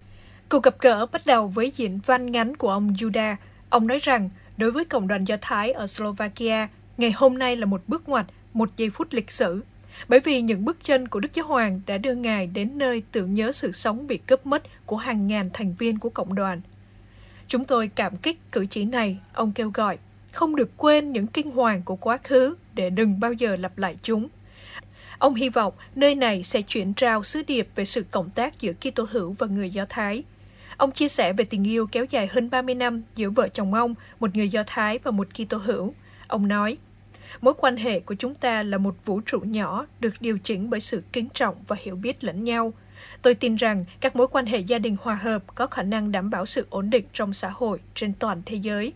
Cuộc 0.49 0.63
gặp 0.63 0.75
gỡ 0.81 1.07
bắt 1.07 1.23
đầu 1.27 1.49
với 1.49 1.71
diễn 1.71 1.99
văn 2.07 2.33
ngắn 2.33 2.57
của 2.57 2.71
ông 2.71 2.95
Duda. 2.99 3.37
Ông 3.71 3.87
nói 3.87 3.99
rằng, 4.03 4.29
đối 4.57 4.71
với 4.71 4.85
cộng 4.85 5.09
đoàn 5.09 5.25
Do 5.25 5.37
Thái 5.41 5.73
ở 5.73 5.87
Slovakia, 5.87 6.69
ngày 6.97 7.13
hôm 7.13 7.39
nay 7.39 7.57
là 7.57 7.67
một 7.67 7.83
bước 7.87 8.09
ngoặt, 8.09 8.27
một 8.53 8.71
giây 8.77 8.91
phút 8.91 9.09
lịch 9.11 9.31
sử. 9.31 9.65
Bởi 10.09 10.21
vì 10.21 10.41
những 10.41 10.65
bước 10.65 10.77
chân 10.83 11.09
của 11.09 11.21
Đức 11.21 11.35
Giáo 11.35 11.47
Hoàng 11.47 11.81
đã 11.87 11.99
đưa 11.99 12.15
Ngài 12.15 12.47
đến 12.47 12.79
nơi 12.79 13.03
tưởng 13.13 13.35
nhớ 13.35 13.53
sự 13.53 13.73
sống 13.73 14.07
bị 14.07 14.19
cướp 14.19 14.47
mất 14.47 14.63
của 14.87 14.97
hàng 14.97 15.27
ngàn 15.27 15.51
thành 15.53 15.75
viên 15.75 15.99
của 15.99 16.11
cộng 16.11 16.35
đoàn. 16.35 16.61
Chúng 17.49 17.65
tôi 17.65 17.89
cảm 17.89 18.17
kích 18.17 18.53
cử 18.53 18.67
chỉ 18.71 18.85
này, 18.85 19.19
ông 19.33 19.53
kêu 19.53 19.71
gọi, 19.75 19.99
không 20.33 20.57
được 20.57 20.77
quên 20.77 21.13
những 21.13 21.27
kinh 21.27 21.51
hoàng 21.51 21.83
của 21.83 21.97
quá 21.97 22.19
khứ 22.25 22.57
để 22.75 22.91
đừng 22.91 23.21
bao 23.21 23.33
giờ 23.33 23.57
lặp 23.57 23.79
lại 23.79 23.97
chúng. 24.03 24.29
Ông 25.19 25.35
hy 25.35 25.49
vọng 25.49 25.75
nơi 25.95 26.15
này 26.15 26.43
sẽ 26.43 26.63
chuyển 26.63 26.95
trao 26.95 27.23
sứ 27.23 27.43
điệp 27.43 27.69
về 27.75 27.85
sự 27.85 28.05
cộng 28.11 28.31
tác 28.31 28.61
giữa 28.61 28.73
Kitô 28.73 29.07
hữu 29.11 29.33
và 29.33 29.47
người 29.47 29.71
Do 29.71 29.85
Thái. 29.89 30.25
Ông 30.77 30.93
chia 30.93 31.09
sẻ 31.09 31.33
về 31.33 31.45
tình 31.45 31.69
yêu 31.69 31.87
kéo 31.87 32.05
dài 32.11 32.27
hơn 32.27 32.51
30 32.51 32.75
năm 32.75 33.03
giữa 33.15 33.31
vợ 33.31 33.49
chồng 33.49 33.75
ông, 33.75 33.95
một 34.21 34.37
người 34.37 34.49
Do 34.49 34.63
Thái 34.67 34.99
và 34.99 35.11
một 35.11 35.29
Kitô 35.35 35.57
hữu. 35.59 35.95
Ông 36.27 36.49
nói, 36.49 36.79
mối 37.41 37.55
quan 37.59 37.77
hệ 37.77 38.01
của 38.01 38.15
chúng 38.15 38.35
ta 38.35 38.63
là 38.63 38.79
một 38.79 38.95
vũ 39.05 39.21
trụ 39.21 39.41
nhỏ 39.41 39.87
được 40.01 40.15
điều 40.21 40.39
chỉnh 40.39 40.71
bởi 40.71 40.81
sự 40.81 41.03
kính 41.13 41.29
trọng 41.35 41.57
và 41.69 41.77
hiểu 41.81 41.97
biết 41.97 42.25
lẫn 42.25 42.45
nhau. 42.45 42.73
Tôi 43.23 43.35
tin 43.35 43.57
rằng 43.57 43.85
các 44.01 44.17
mối 44.17 44.29
quan 44.29 44.47
hệ 44.47 44.59
gia 44.59 44.79
đình 44.79 44.97
hòa 45.01 45.15
hợp 45.15 45.43
có 45.55 45.67
khả 45.67 45.83
năng 45.83 46.13
đảm 46.13 46.31
bảo 46.31 46.47
sự 46.47 46.67
ổn 46.71 46.91
định 46.91 47.05
trong 47.13 47.33
xã 47.33 47.49
hội 47.49 47.81
trên 47.95 48.13
toàn 48.13 48.43
thế 48.47 48.57
giới. 48.57 48.93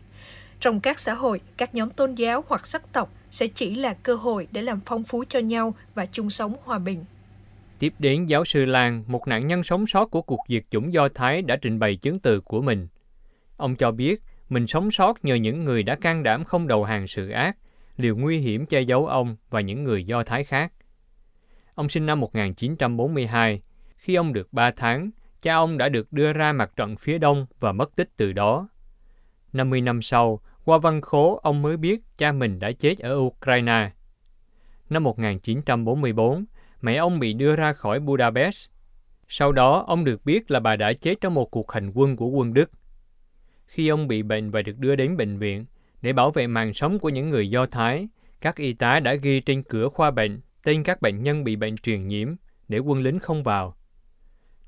Trong 0.60 0.80
các 0.80 1.00
xã 1.00 1.14
hội, 1.14 1.40
các 1.56 1.74
nhóm 1.74 1.90
tôn 1.90 2.14
giáo 2.14 2.44
hoặc 2.48 2.66
sắc 2.66 2.92
tộc 2.92 3.12
sẽ 3.30 3.46
chỉ 3.46 3.74
là 3.74 3.94
cơ 3.94 4.14
hội 4.14 4.48
để 4.50 4.62
làm 4.62 4.80
phong 4.84 5.04
phú 5.04 5.24
cho 5.28 5.38
nhau 5.38 5.74
và 5.94 6.06
chung 6.06 6.30
sống 6.30 6.54
hòa 6.64 6.78
bình. 6.78 7.04
Tiếp 7.80 7.94
đến 7.98 8.26
giáo 8.26 8.44
sư 8.44 8.64
Lan, 8.64 9.04
một 9.06 9.28
nạn 9.28 9.46
nhân 9.46 9.62
sống 9.62 9.86
sót 9.86 10.04
của 10.10 10.22
cuộc 10.22 10.40
diệt 10.48 10.64
chủng 10.70 10.92
Do 10.92 11.08
Thái 11.08 11.42
đã 11.42 11.56
trình 11.56 11.78
bày 11.78 11.96
chứng 11.96 12.18
từ 12.18 12.40
của 12.40 12.62
mình. 12.62 12.88
Ông 13.56 13.76
cho 13.76 13.90
biết 13.90 14.22
mình 14.48 14.66
sống 14.66 14.90
sót 14.90 15.24
nhờ 15.24 15.34
những 15.34 15.64
người 15.64 15.82
đã 15.82 15.94
can 15.94 16.22
đảm 16.22 16.44
không 16.44 16.68
đầu 16.68 16.84
hàng 16.84 17.06
sự 17.06 17.30
ác, 17.30 17.56
liều 17.96 18.16
nguy 18.16 18.38
hiểm 18.38 18.66
che 18.66 18.80
giấu 18.80 19.06
ông 19.06 19.36
và 19.50 19.60
những 19.60 19.84
người 19.84 20.04
Do 20.04 20.22
Thái 20.22 20.44
khác. 20.44 20.72
Ông 21.74 21.88
sinh 21.88 22.06
năm 22.06 22.20
1942. 22.20 23.62
Khi 23.96 24.14
ông 24.14 24.32
được 24.32 24.52
3 24.52 24.70
tháng, 24.70 25.10
cha 25.42 25.54
ông 25.54 25.78
đã 25.78 25.88
được 25.88 26.12
đưa 26.12 26.32
ra 26.32 26.52
mặt 26.52 26.70
trận 26.76 26.96
phía 26.96 27.18
đông 27.18 27.46
và 27.60 27.72
mất 27.72 27.96
tích 27.96 28.08
từ 28.16 28.32
đó. 28.32 28.68
50 29.52 29.80
năm 29.80 30.02
sau, 30.02 30.40
qua 30.64 30.78
văn 30.78 31.00
khố, 31.00 31.40
ông 31.42 31.62
mới 31.62 31.76
biết 31.76 32.00
cha 32.18 32.32
mình 32.32 32.58
đã 32.58 32.72
chết 32.72 32.98
ở 32.98 33.14
Ukraine. 33.16 33.90
Năm 34.90 35.04
1944, 35.04 36.44
mẹ 36.80 36.96
ông 36.96 37.18
bị 37.18 37.32
đưa 37.32 37.56
ra 37.56 37.72
khỏi 37.72 38.00
Budapest. 38.00 38.68
Sau 39.28 39.52
đó, 39.52 39.84
ông 39.86 40.04
được 40.04 40.24
biết 40.24 40.50
là 40.50 40.60
bà 40.60 40.76
đã 40.76 40.92
chết 40.92 41.20
trong 41.20 41.34
một 41.34 41.50
cuộc 41.50 41.72
hành 41.72 41.90
quân 41.94 42.16
của 42.16 42.26
quân 42.26 42.54
Đức. 42.54 42.70
Khi 43.66 43.88
ông 43.88 44.08
bị 44.08 44.22
bệnh 44.22 44.50
và 44.50 44.62
được 44.62 44.78
đưa 44.78 44.96
đến 44.96 45.16
bệnh 45.16 45.38
viện, 45.38 45.66
để 46.02 46.12
bảo 46.12 46.30
vệ 46.30 46.46
mạng 46.46 46.74
sống 46.74 46.98
của 46.98 47.08
những 47.08 47.30
người 47.30 47.50
Do 47.50 47.66
Thái, 47.66 48.08
các 48.40 48.56
y 48.56 48.72
tá 48.72 49.00
đã 49.00 49.14
ghi 49.14 49.40
trên 49.40 49.62
cửa 49.62 49.88
khoa 49.88 50.10
bệnh 50.10 50.40
tên 50.64 50.82
các 50.82 51.02
bệnh 51.02 51.22
nhân 51.22 51.44
bị 51.44 51.56
bệnh 51.56 51.76
truyền 51.76 52.08
nhiễm 52.08 52.34
để 52.68 52.78
quân 52.78 53.02
lính 53.02 53.18
không 53.18 53.42
vào. 53.42 53.76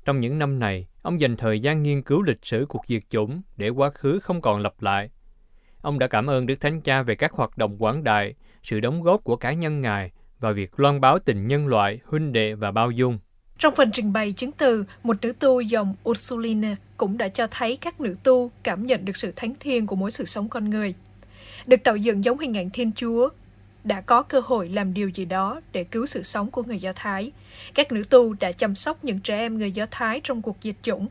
Trong 0.05 0.19
những 0.19 0.39
năm 0.39 0.59
này, 0.59 0.87
ông 1.01 1.21
dành 1.21 1.37
thời 1.37 1.59
gian 1.59 1.83
nghiên 1.83 2.01
cứu 2.01 2.21
lịch 2.21 2.45
sử 2.45 2.65
cuộc 2.69 2.85
diệt 2.87 3.03
chủng 3.09 3.41
để 3.57 3.69
quá 3.69 3.89
khứ 3.89 4.19
không 4.19 4.41
còn 4.41 4.61
lặp 4.61 4.81
lại. 4.81 5.09
Ông 5.81 5.99
đã 5.99 6.07
cảm 6.07 6.29
ơn 6.29 6.45
Đức 6.45 6.55
Thánh 6.59 6.81
Cha 6.81 7.03
về 7.03 7.15
các 7.15 7.31
hoạt 7.31 7.57
động 7.57 7.83
quảng 7.83 8.03
đại, 8.03 8.35
sự 8.63 8.79
đóng 8.79 9.01
góp 9.01 9.23
của 9.23 9.35
cá 9.35 9.53
nhân 9.53 9.81
Ngài 9.81 10.11
và 10.43 10.51
việc 10.51 10.79
loan 10.79 11.01
báo 11.01 11.19
tình 11.19 11.47
nhân 11.47 11.67
loại, 11.67 11.99
huynh 12.05 12.33
đệ 12.33 12.53
và 12.53 12.71
bao 12.71 12.91
dung. 12.91 13.19
Trong 13.59 13.75
phần 13.75 13.91
trình 13.91 14.13
bày 14.13 14.31
chứng 14.31 14.51
từ, 14.51 14.85
một 15.03 15.17
nữ 15.21 15.33
tu 15.39 15.61
dòng 15.61 15.95
Ursuline 16.09 16.75
cũng 16.97 17.17
đã 17.17 17.27
cho 17.27 17.47
thấy 17.47 17.77
các 17.77 18.01
nữ 18.01 18.15
tu 18.23 18.51
cảm 18.63 18.85
nhận 18.85 19.05
được 19.05 19.17
sự 19.17 19.33
thánh 19.35 19.53
thiêng 19.59 19.87
của 19.87 19.95
mỗi 19.95 20.11
sự 20.11 20.25
sống 20.25 20.49
con 20.49 20.69
người. 20.69 20.93
Được 21.65 21.83
tạo 21.83 21.95
dựng 21.95 22.23
giống 22.23 22.37
hình 22.37 22.57
ảnh 22.57 22.69
Thiên 22.69 22.91
Chúa, 22.95 23.29
đã 23.83 24.01
có 24.01 24.23
cơ 24.23 24.41
hội 24.45 24.69
làm 24.69 24.93
điều 24.93 25.09
gì 25.09 25.25
đó 25.25 25.61
để 25.71 25.83
cứu 25.83 26.05
sự 26.05 26.23
sống 26.23 26.51
của 26.51 26.63
người 26.63 26.79
Do 26.79 26.91
Thái. 26.95 27.31
Các 27.73 27.91
nữ 27.91 28.03
tu 28.09 28.33
đã 28.33 28.51
chăm 28.51 28.75
sóc 28.75 29.03
những 29.03 29.19
trẻ 29.19 29.37
em 29.37 29.57
người 29.57 29.71
Do 29.71 29.85
Thái 29.91 30.21
trong 30.23 30.41
cuộc 30.41 30.57
diệt 30.61 30.75
chủng. 30.81 31.07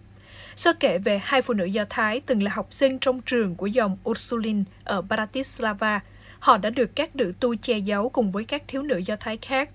Sơ 0.56 0.72
kể 0.80 0.98
về 0.98 1.20
hai 1.22 1.42
phụ 1.42 1.54
nữ 1.54 1.64
Do 1.64 1.84
Thái 1.90 2.20
từng 2.20 2.42
là 2.42 2.50
học 2.54 2.66
sinh 2.70 2.98
trong 2.98 3.20
trường 3.20 3.54
của 3.54 3.66
dòng 3.66 3.96
Ursuline 4.10 4.62
ở 4.84 5.02
Bratislava. 5.02 6.00
Họ 6.42 6.58
đã 6.58 6.70
được 6.70 6.96
các 6.96 7.16
nữ 7.16 7.32
tu 7.40 7.56
che 7.56 7.78
giấu 7.78 8.08
cùng 8.08 8.30
với 8.30 8.44
các 8.44 8.62
thiếu 8.68 8.82
nữ 8.82 8.96
Do 8.96 9.16
Thái 9.16 9.38
khác. 9.42 9.70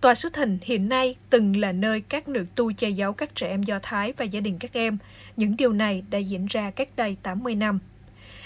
Tòa 0.00 0.14
sứ 0.14 0.28
thần 0.28 0.58
hiện 0.62 0.88
nay 0.88 1.16
từng 1.30 1.56
là 1.56 1.72
nơi 1.72 2.00
các 2.00 2.28
nữ 2.28 2.46
tu 2.54 2.72
che 2.72 2.88
giấu 2.88 3.12
các 3.12 3.34
trẻ 3.34 3.48
em 3.48 3.62
Do 3.62 3.78
Thái 3.82 4.12
và 4.16 4.24
gia 4.24 4.40
đình 4.40 4.58
các 4.58 4.72
em. 4.72 4.98
Những 5.36 5.56
điều 5.56 5.72
này 5.72 6.04
đã 6.10 6.18
diễn 6.18 6.46
ra 6.46 6.70
cách 6.70 6.88
đây 6.96 7.16
80 7.22 7.54
năm. 7.54 7.78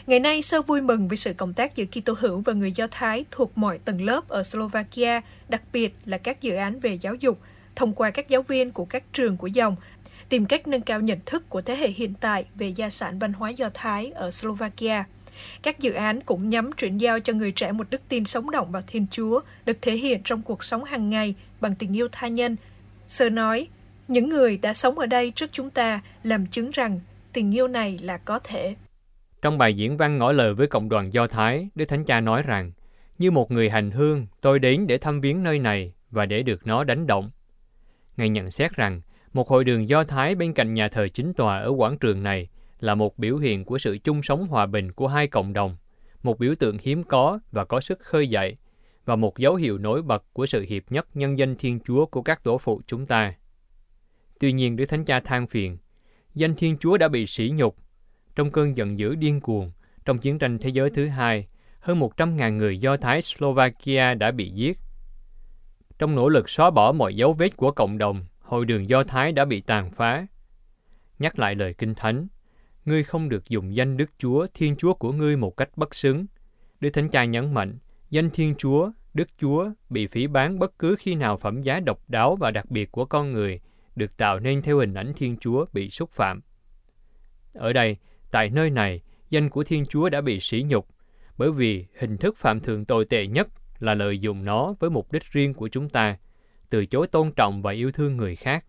Ngày 0.07 0.21
nay, 0.21 0.43
sơ 0.43 0.63
vui 0.63 0.81
mừng 0.81 1.09
vì 1.09 1.17
sự 1.17 1.33
cộng 1.33 1.55
tác 1.55 1.77
giữa 1.77 1.85
Kitô 1.85 2.15
hữu 2.19 2.41
và 2.41 2.53
người 2.53 2.73
Do 2.73 2.87
Thái 2.91 3.25
thuộc 3.31 3.59
mọi 3.59 3.79
tầng 3.79 4.03
lớp 4.03 4.29
ở 4.29 4.43
Slovakia, 4.43 5.21
đặc 5.49 5.63
biệt 5.73 5.95
là 6.05 6.19
các 6.19 6.43
dự 6.43 6.55
án 6.55 6.81
về 6.81 6.99
giáo 7.01 7.15
dục, 7.15 7.39
thông 7.77 7.95
qua 7.95 8.11
các 8.11 8.29
giáo 8.29 8.43
viên 8.43 8.71
của 8.71 8.85
các 8.85 9.05
trường 9.13 9.37
của 9.37 9.47
dòng, 9.47 9.77
tìm 10.29 10.45
cách 10.45 10.69
nâng 10.69 10.83
cao 10.83 11.01
nhận 11.01 11.19
thức 11.27 11.49
của 11.49 11.63
thế 11.63 11.77
hệ 11.77 11.89
hiện 11.89 12.15
tại 12.21 12.45
về 12.55 12.69
gia 12.69 12.91
sản 12.91 13.19
văn 13.19 13.33
hóa 13.33 13.51
Do 13.51 13.71
Thái 13.75 14.11
ở 14.11 14.31
Slovakia. 14.31 15.05
Các 15.63 15.79
dự 15.79 15.93
án 15.93 16.21
cũng 16.21 16.49
nhắm 16.49 16.73
chuyển 16.73 16.99
giao 16.99 17.21
cho 17.21 17.33
người 17.33 17.53
trẻ 17.53 17.73
một 17.73 17.87
đức 17.91 18.01
tin 18.09 18.25
sống 18.25 18.51
động 18.51 18.73
vào 18.73 18.83
Thiên 18.87 19.07
Chúa, 19.11 19.41
được 19.65 19.79
thể 19.83 19.97
hiện 19.97 20.21
trong 20.25 20.43
cuộc 20.43 20.65
sống 20.65 20.85
hàng 20.85 21.11
ngày 21.11 21.35
bằng 21.61 21.75
tình 21.75 21.97
yêu 21.97 22.09
tha 22.13 22.29
nhân. 22.29 22.57
Sơ 23.09 23.31
nói, 23.31 23.67
những 24.09 24.29
người 24.29 24.57
đã 24.57 24.75
sống 24.75 24.99
ở 24.99 25.07
đây 25.07 25.33
trước 25.35 25.51
chúng 25.53 25.71
ta 25.71 26.01
làm 26.23 26.47
chứng 26.47 26.71
rằng 26.71 27.01
tình 27.33 27.55
yêu 27.55 27.69
này 27.69 27.99
là 28.03 28.17
có 28.17 28.39
thể. 28.39 28.75
Trong 29.43 29.59
bài 29.59 29.77
diễn 29.77 29.97
văn 29.97 30.19
ngỏ 30.19 30.33
lời 30.33 30.55
với 30.55 30.67
cộng 30.67 30.89
đoàn 30.89 31.13
Do 31.13 31.27
Thái, 31.27 31.69
Đức 31.75 31.85
Thánh 31.85 32.05
Cha 32.05 32.21
nói 32.21 32.43
rằng, 32.43 32.73
như 33.19 33.31
một 33.31 33.51
người 33.51 33.71
hành 33.71 33.91
hương, 33.91 34.27
tôi 34.41 34.59
đến 34.59 34.87
để 34.87 34.99
thăm 34.99 35.21
viếng 35.21 35.43
nơi 35.43 35.59
này 35.59 35.93
và 36.11 36.27
để 36.27 36.43
được 36.43 36.67
nó 36.67 36.85
đánh 36.85 37.07
động. 37.07 37.31
Ngài 38.17 38.29
nhận 38.29 38.51
xét 38.51 38.73
rằng, 38.73 39.01
một 39.33 39.49
hội 39.49 39.65
đường 39.65 39.89
Do 39.89 40.05
Thái 40.05 40.35
bên 40.35 40.53
cạnh 40.53 40.75
nhà 40.75 40.89
thờ 40.89 41.09
chính 41.09 41.35
tòa 41.35 41.61
ở 41.61 41.71
quảng 41.77 41.99
trường 41.99 42.23
này 42.23 42.49
là 42.81 42.95
một 42.95 43.19
biểu 43.19 43.37
hiện 43.37 43.65
của 43.65 43.79
sự 43.79 43.99
chung 44.05 44.23
sống 44.23 44.47
hòa 44.47 44.67
bình 44.67 44.93
của 44.93 45.09
hai 45.09 45.27
cộng 45.27 45.53
đồng, 45.53 45.77
một 46.23 46.39
biểu 46.39 46.55
tượng 46.55 46.79
hiếm 46.83 47.05
có 47.05 47.39
và 47.53 47.65
có 47.65 47.81
sức 47.81 48.01
khơi 48.01 48.29
dậy, 48.29 48.57
và 49.05 49.17
một 49.17 49.39
dấu 49.39 49.55
hiệu 49.55 49.79
nổi 49.79 50.03
bật 50.03 50.25
của 50.33 50.47
sự 50.47 50.67
hiệp 50.69 50.83
nhất 50.91 51.09
nhân 51.15 51.39
danh 51.39 51.57
Thiên 51.57 51.81
Chúa 51.81 52.07
của 52.07 52.23
các 52.23 52.43
tổ 52.43 52.59
phụ 52.59 52.81
chúng 52.87 53.07
ta. 53.07 53.35
Tuy 54.41 54.53
nhiên, 54.53 54.77
Đức 54.77 54.87
Thánh 54.87 55.05
Cha 55.05 55.21
than 55.21 55.47
phiền, 55.47 55.79
danh 56.35 56.55
Thiên 56.55 56.77
Chúa 56.79 56.97
đã 56.97 57.09
bị 57.09 57.27
sỉ 57.27 57.53
nhục 57.55 57.77
trong 58.37 58.51
cơn 58.51 58.77
giận 58.77 58.99
dữ 58.99 59.15
điên 59.15 59.41
cuồng, 59.41 59.71
trong 60.05 60.19
chiến 60.19 60.39
tranh 60.39 60.59
thế 60.59 60.69
giới 60.69 60.91
thứ 60.91 61.07
hai, 61.07 61.47
hơn 61.81 62.01
100.000 62.01 62.57
người 62.57 62.79
Do 62.79 62.97
Thái 62.97 63.23
Slovakia 63.23 64.15
đã 64.15 64.31
bị 64.31 64.51
giết. 64.51 64.79
Trong 65.99 66.15
nỗ 66.15 66.29
lực 66.29 66.49
xóa 66.49 66.71
bỏ 66.71 66.93
mọi 66.93 67.17
dấu 67.17 67.33
vết 67.33 67.57
của 67.57 67.71
cộng 67.71 67.99
đồng, 67.99 68.25
hội 68.41 68.67
đường 68.67 68.89
Do 68.89 69.05
Thái 69.05 69.33
đã 69.33 69.45
bị 69.45 69.61
tàn 69.61 69.91
phá. 69.91 70.27
Nhắc 71.19 71.39
lại 71.39 71.55
lời 71.55 71.75
Kinh 71.75 71.95
Thánh, 71.95 72.27
ngươi 72.85 73.05
không 73.05 73.29
được 73.29 73.49
dùng 73.49 73.77
danh 73.77 73.97
Đức 73.97 74.11
Chúa, 74.19 74.47
Thiên 74.55 74.77
Chúa 74.77 74.95
của 74.95 75.13
ngươi 75.13 75.37
một 75.37 75.57
cách 75.57 75.71
bất 75.77 75.95
xứng. 75.95 76.27
Đức 76.81 76.91
Thánh 76.91 77.09
Cha 77.09 77.25
nhấn 77.25 77.55
mạnh, 77.55 77.79
danh 78.11 78.31
Thiên 78.31 78.55
Chúa, 78.59 78.91
Đức 79.15 79.29
Chúa 79.39 79.71
bị 79.91 80.07
phỉ 80.07 80.27
bán 80.27 80.59
bất 80.59 80.79
cứ 80.79 80.97
khi 80.99 81.15
nào 81.15 81.37
phẩm 81.37 81.63
giá 81.63 81.81
độc 81.81 82.01
đáo 82.09 82.37
và 82.37 82.51
đặc 82.51 82.71
biệt 82.71 82.93
của 82.93 83.05
con 83.05 83.33
người 83.33 83.61
được 83.97 84.17
tạo 84.17 84.41
nên 84.41 84.63
theo 84.63 84.79
hình 84.79 84.95
ảnh 84.95 85.13
Thiên 85.17 85.37
Chúa 85.37 85.67
bị 85.73 85.91
xúc 85.91 86.11
phạm. 86.11 86.41
Ở 87.53 87.73
đây, 87.73 87.97
tại 88.31 88.51
nơi 88.51 88.71
này, 88.71 89.01
danh 89.31 89.51
của 89.51 89.65
Thiên 89.65 89.87
Chúa 89.87 90.09
đã 90.09 90.21
bị 90.21 90.41
sỉ 90.41 90.65
nhục, 90.69 90.89
bởi 91.39 91.53
vì 91.53 91.87
hình 91.99 92.17
thức 92.17 92.37
phạm 92.37 92.61
thượng 92.61 92.85
tồi 92.85 93.05
tệ 93.05 93.27
nhất 93.27 93.49
là 93.79 93.95
lợi 93.95 94.19
dụng 94.19 94.45
nó 94.45 94.75
với 94.81 94.91
mục 94.91 95.13
đích 95.13 95.23
riêng 95.31 95.53
của 95.53 95.69
chúng 95.69 95.89
ta, 95.89 96.19
từ 96.71 96.87
chối 96.87 97.07
tôn 97.07 97.33
trọng 97.33 97.63
và 97.63 97.73
yêu 97.73 97.93
thương 97.93 98.17
người 98.17 98.37
khác. 98.37 98.65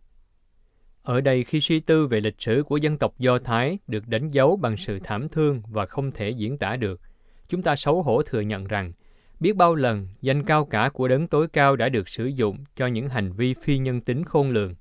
Ở 1.04 1.22
đây 1.22 1.44
khi 1.44 1.62
suy 1.62 1.80
tư 1.80 2.08
về 2.08 2.20
lịch 2.20 2.42
sử 2.42 2.64
của 2.68 2.78
dân 2.78 2.98
tộc 2.98 3.20
Do 3.20 3.40
Thái 3.40 3.80
được 3.88 4.08
đánh 4.08 4.30
dấu 4.30 4.56
bằng 4.56 4.78
sự 4.78 5.00
thảm 5.04 5.30
thương 5.30 5.62
và 5.68 5.86
không 5.86 6.12
thể 6.12 6.30
diễn 6.30 6.58
tả 6.58 6.76
được, 6.76 7.02
chúng 7.48 7.62
ta 7.62 7.76
xấu 7.76 8.02
hổ 8.04 8.22
thừa 8.22 8.42
nhận 8.42 8.68
rằng 8.68 8.92
biết 9.40 9.56
bao 9.56 9.76
lần 9.76 10.08
danh 10.22 10.44
cao 10.44 10.66
cả 10.66 10.90
của 10.94 11.08
đấng 11.08 11.28
tối 11.28 11.48
cao 11.48 11.76
đã 11.76 11.90
được 11.90 12.10
sử 12.10 12.26
dụng 12.26 12.58
cho 12.76 12.88
những 12.88 13.10
hành 13.10 13.32
vi 13.32 13.54
phi 13.54 13.78
nhân 13.78 14.02
tính 14.02 14.24
khôn 14.26 14.50
lường. 14.50 14.76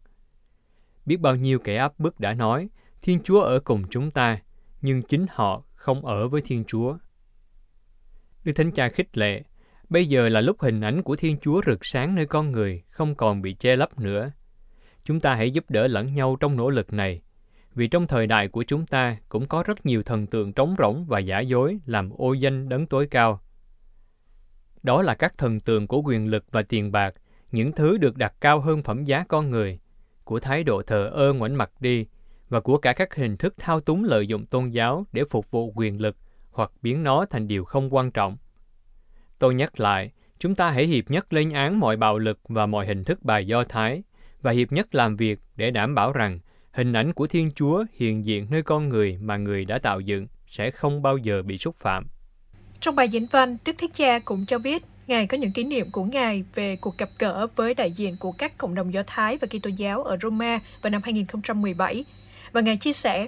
Biết 1.06 1.20
bao 1.20 1.36
nhiêu 1.36 1.58
kẻ 1.58 1.76
áp 1.76 1.98
bức 1.98 2.20
đã 2.20 2.34
nói, 2.34 2.68
Thiên 3.02 3.20
Chúa 3.24 3.40
ở 3.40 3.60
cùng 3.60 3.84
chúng 3.90 4.10
ta, 4.10 4.38
nhưng 4.82 5.02
chính 5.02 5.26
họ 5.30 5.62
không 5.74 6.06
ở 6.06 6.28
với 6.28 6.40
Thiên 6.44 6.64
Chúa. 6.64 6.96
Đức 8.44 8.52
Thánh 8.52 8.72
Cha 8.72 8.88
khích 8.88 9.18
lệ, 9.18 9.42
bây 9.88 10.06
giờ 10.06 10.28
là 10.28 10.40
lúc 10.40 10.60
hình 10.60 10.80
ảnh 10.80 11.02
của 11.02 11.16
Thiên 11.16 11.36
Chúa 11.38 11.60
rực 11.66 11.84
sáng 11.84 12.14
nơi 12.14 12.26
con 12.26 12.52
người, 12.52 12.82
không 12.90 13.14
còn 13.14 13.42
bị 13.42 13.54
che 13.54 13.76
lấp 13.76 13.98
nữa. 13.98 14.30
Chúng 15.10 15.20
ta 15.20 15.34
hãy 15.34 15.50
giúp 15.50 15.64
đỡ 15.68 15.86
lẫn 15.86 16.14
nhau 16.14 16.36
trong 16.40 16.56
nỗ 16.56 16.70
lực 16.70 16.92
này, 16.92 17.20
vì 17.74 17.88
trong 17.88 18.06
thời 18.06 18.26
đại 18.26 18.48
của 18.48 18.64
chúng 18.64 18.86
ta 18.86 19.16
cũng 19.28 19.46
có 19.46 19.62
rất 19.62 19.86
nhiều 19.86 20.02
thần 20.02 20.26
tượng 20.26 20.52
trống 20.52 20.74
rỗng 20.78 21.04
và 21.08 21.18
giả 21.18 21.40
dối 21.40 21.78
làm 21.86 22.10
ô 22.10 22.32
danh 22.32 22.68
đấng 22.68 22.86
tối 22.86 23.06
cao. 23.06 23.40
Đó 24.82 25.02
là 25.02 25.14
các 25.14 25.38
thần 25.38 25.60
tượng 25.60 25.86
của 25.86 26.02
quyền 26.02 26.26
lực 26.26 26.44
và 26.52 26.62
tiền 26.62 26.92
bạc, 26.92 27.14
những 27.52 27.72
thứ 27.72 27.98
được 27.98 28.16
đặt 28.16 28.34
cao 28.40 28.60
hơn 28.60 28.82
phẩm 28.82 29.04
giá 29.04 29.24
con 29.28 29.50
người, 29.50 29.78
của 30.24 30.40
thái 30.40 30.64
độ 30.64 30.82
thờ 30.82 31.10
ơ 31.14 31.32
ngoảnh 31.32 31.56
mặt 31.56 31.70
đi, 31.80 32.06
và 32.48 32.60
của 32.60 32.76
cả 32.78 32.92
các 32.92 33.14
hình 33.14 33.36
thức 33.36 33.54
thao 33.58 33.80
túng 33.80 34.04
lợi 34.04 34.26
dụng 34.26 34.46
tôn 34.46 34.70
giáo 34.70 35.06
để 35.12 35.24
phục 35.30 35.50
vụ 35.50 35.72
quyền 35.76 36.00
lực 36.00 36.16
hoặc 36.50 36.72
biến 36.82 37.02
nó 37.02 37.26
thành 37.30 37.48
điều 37.48 37.64
không 37.64 37.94
quan 37.94 38.10
trọng. 38.10 38.36
Tôi 39.38 39.54
nhắc 39.54 39.80
lại, 39.80 40.12
chúng 40.38 40.54
ta 40.54 40.70
hãy 40.70 40.86
hiệp 40.86 41.10
nhất 41.10 41.32
lên 41.32 41.50
án 41.50 41.80
mọi 41.80 41.96
bạo 41.96 42.18
lực 42.18 42.38
và 42.48 42.66
mọi 42.66 42.86
hình 42.86 43.04
thức 43.04 43.22
bài 43.22 43.46
do 43.46 43.64
Thái, 43.64 44.02
và 44.42 44.50
hiệp 44.52 44.72
nhất 44.72 44.94
làm 44.94 45.16
việc 45.16 45.38
để 45.56 45.70
đảm 45.70 45.94
bảo 45.94 46.12
rằng 46.12 46.38
hình 46.72 46.92
ảnh 46.92 47.12
của 47.12 47.26
Thiên 47.26 47.50
Chúa 47.54 47.84
hiện 47.92 48.24
diện 48.24 48.46
nơi 48.50 48.62
con 48.62 48.88
người 48.88 49.18
mà 49.20 49.36
người 49.36 49.64
đã 49.64 49.78
tạo 49.78 50.00
dựng 50.00 50.26
sẽ 50.46 50.70
không 50.70 51.02
bao 51.02 51.16
giờ 51.16 51.42
bị 51.42 51.58
xúc 51.58 51.76
phạm. 51.76 52.06
Trong 52.80 52.96
bài 52.96 53.08
diễn 53.08 53.26
văn, 53.30 53.56
Đức 53.64 53.78
Thích 53.78 53.90
Cha 53.94 54.18
cũng 54.18 54.46
cho 54.46 54.58
biết 54.58 54.84
Ngài 55.06 55.26
có 55.26 55.36
những 55.36 55.52
kỷ 55.52 55.64
niệm 55.64 55.90
của 55.90 56.04
Ngài 56.04 56.44
về 56.54 56.76
cuộc 56.76 56.98
gặp 56.98 57.10
gỡ 57.18 57.46
với 57.56 57.74
đại 57.74 57.90
diện 57.90 58.16
của 58.16 58.32
các 58.32 58.58
cộng 58.58 58.74
đồng 58.74 58.94
Do 58.94 59.02
Thái 59.06 59.38
và 59.38 59.46
Kitô 59.46 59.70
giáo 59.76 60.02
ở 60.02 60.16
Roma 60.22 60.58
vào 60.82 60.90
năm 60.90 61.02
2017. 61.04 62.04
Và 62.52 62.60
Ngài 62.60 62.76
chia 62.76 62.92
sẻ, 62.92 63.26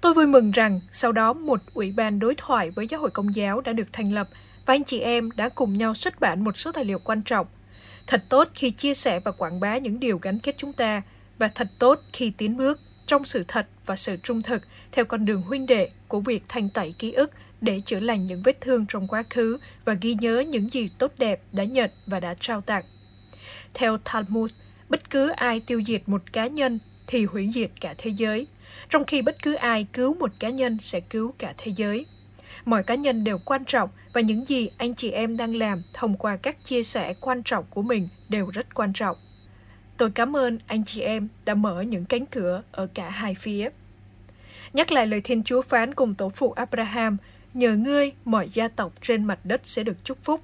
Tôi 0.00 0.14
vui 0.14 0.26
mừng 0.26 0.50
rằng 0.50 0.80
sau 0.90 1.12
đó 1.12 1.32
một 1.32 1.60
ủy 1.74 1.92
ban 1.92 2.18
đối 2.18 2.34
thoại 2.34 2.70
với 2.70 2.86
giáo 2.86 3.00
hội 3.00 3.10
công 3.10 3.34
giáo 3.34 3.60
đã 3.60 3.72
được 3.72 3.92
thành 3.92 4.12
lập 4.12 4.28
và 4.66 4.74
anh 4.74 4.84
chị 4.84 5.00
em 5.00 5.30
đã 5.30 5.48
cùng 5.48 5.74
nhau 5.74 5.94
xuất 5.94 6.20
bản 6.20 6.44
một 6.44 6.56
số 6.56 6.72
tài 6.72 6.84
liệu 6.84 6.98
quan 6.98 7.22
trọng. 7.22 7.46
Thật 8.08 8.24
tốt 8.28 8.48
khi 8.54 8.70
chia 8.70 8.94
sẻ 8.94 9.20
và 9.20 9.30
quảng 9.30 9.60
bá 9.60 9.78
những 9.78 10.00
điều 10.00 10.18
gắn 10.18 10.38
kết 10.38 10.54
chúng 10.58 10.72
ta 10.72 11.02
và 11.38 11.48
thật 11.48 11.68
tốt 11.78 12.00
khi 12.12 12.32
tiến 12.38 12.56
bước 12.56 12.80
trong 13.06 13.24
sự 13.24 13.44
thật 13.48 13.66
và 13.86 13.96
sự 13.96 14.16
trung 14.16 14.42
thực 14.42 14.62
theo 14.92 15.04
con 15.04 15.24
đường 15.24 15.42
huynh 15.42 15.66
đệ 15.66 15.90
của 16.08 16.20
việc 16.20 16.42
thanh 16.48 16.68
tẩy 16.68 16.94
ký 16.98 17.12
ức 17.12 17.30
để 17.60 17.80
chữa 17.80 18.00
lành 18.00 18.26
những 18.26 18.42
vết 18.42 18.60
thương 18.60 18.86
trong 18.88 19.08
quá 19.08 19.24
khứ 19.30 19.58
và 19.84 19.94
ghi 20.00 20.16
nhớ 20.20 20.40
những 20.40 20.72
gì 20.72 20.88
tốt 20.98 21.12
đẹp 21.18 21.40
đã 21.52 21.64
nhận 21.64 21.90
và 22.06 22.20
đã 22.20 22.34
trao 22.40 22.60
tặng. 22.60 22.84
Theo 23.74 23.98
Talmud, 23.98 24.52
bất 24.88 25.10
cứ 25.10 25.28
ai 25.28 25.60
tiêu 25.60 25.82
diệt 25.86 26.02
một 26.08 26.22
cá 26.32 26.46
nhân 26.46 26.78
thì 27.06 27.24
hủy 27.24 27.50
diệt 27.54 27.70
cả 27.80 27.94
thế 27.98 28.10
giới, 28.16 28.46
trong 28.88 29.04
khi 29.04 29.22
bất 29.22 29.42
cứ 29.42 29.54
ai 29.54 29.86
cứu 29.92 30.14
một 30.14 30.30
cá 30.38 30.50
nhân 30.50 30.78
sẽ 30.78 31.00
cứu 31.00 31.34
cả 31.38 31.54
thế 31.58 31.72
giới. 31.76 32.06
Mọi 32.68 32.82
cá 32.82 32.94
nhân 32.94 33.24
đều 33.24 33.38
quan 33.38 33.64
trọng 33.64 33.90
và 34.12 34.20
những 34.20 34.48
gì 34.48 34.70
anh 34.78 34.94
chị 34.94 35.10
em 35.10 35.36
đang 35.36 35.56
làm 35.56 35.82
thông 35.94 36.16
qua 36.16 36.36
các 36.36 36.64
chia 36.64 36.82
sẻ 36.82 37.14
quan 37.20 37.42
trọng 37.42 37.64
của 37.70 37.82
mình 37.82 38.08
đều 38.28 38.50
rất 38.50 38.74
quan 38.74 38.92
trọng. 38.92 39.16
Tôi 39.96 40.10
cảm 40.10 40.36
ơn 40.36 40.58
anh 40.66 40.84
chị 40.84 41.00
em 41.00 41.28
đã 41.44 41.54
mở 41.54 41.80
những 41.80 42.04
cánh 42.04 42.26
cửa 42.26 42.62
ở 42.72 42.86
cả 42.94 43.10
hai 43.10 43.34
phía. 43.34 43.68
Nhắc 44.72 44.92
lại 44.92 45.06
lời 45.06 45.20
Thiên 45.20 45.42
Chúa 45.42 45.62
phán 45.62 45.94
cùng 45.94 46.14
tổ 46.14 46.28
phụ 46.28 46.52
Abraham, 46.52 47.16
nhờ 47.54 47.76
ngươi 47.76 48.12
mọi 48.24 48.48
gia 48.52 48.68
tộc 48.68 48.92
trên 49.02 49.24
mặt 49.24 49.38
đất 49.44 49.60
sẽ 49.64 49.82
được 49.82 50.04
chúc 50.04 50.18
phúc. 50.24 50.40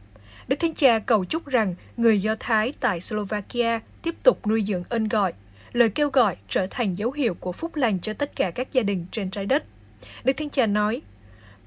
Đức 0.49 0.57
Thánh 0.57 0.75
Cha 0.75 0.99
cầu 0.99 1.25
chúc 1.25 1.47
rằng 1.47 1.75
người 1.97 2.23
Do 2.23 2.37
Thái 2.41 2.73
tại 2.81 3.01
Slovakia 3.01 3.81
tiếp 4.03 4.15
tục 4.23 4.47
nuôi 4.47 4.65
dưỡng 4.67 4.85
ân 4.89 5.09
gọi, 5.09 5.33
lời 5.73 5.89
kêu 5.89 6.11
gọi 6.11 6.37
trở 6.49 6.67
thành 6.71 6.95
dấu 6.95 7.13
hiệu 7.13 7.35
của 7.35 7.53
phúc 7.53 7.77
lành 7.77 8.01
cho 8.01 8.13
tất 8.13 8.37
cả 8.37 8.51
các 8.51 8.73
gia 8.73 8.83
đình 8.83 9.07
trên 9.11 9.31
trái 9.31 9.47
đất. 9.47 9.65
Đức 10.25 10.33
Thánh 10.37 10.51
Cha 10.51 10.67
nói, 10.67 11.03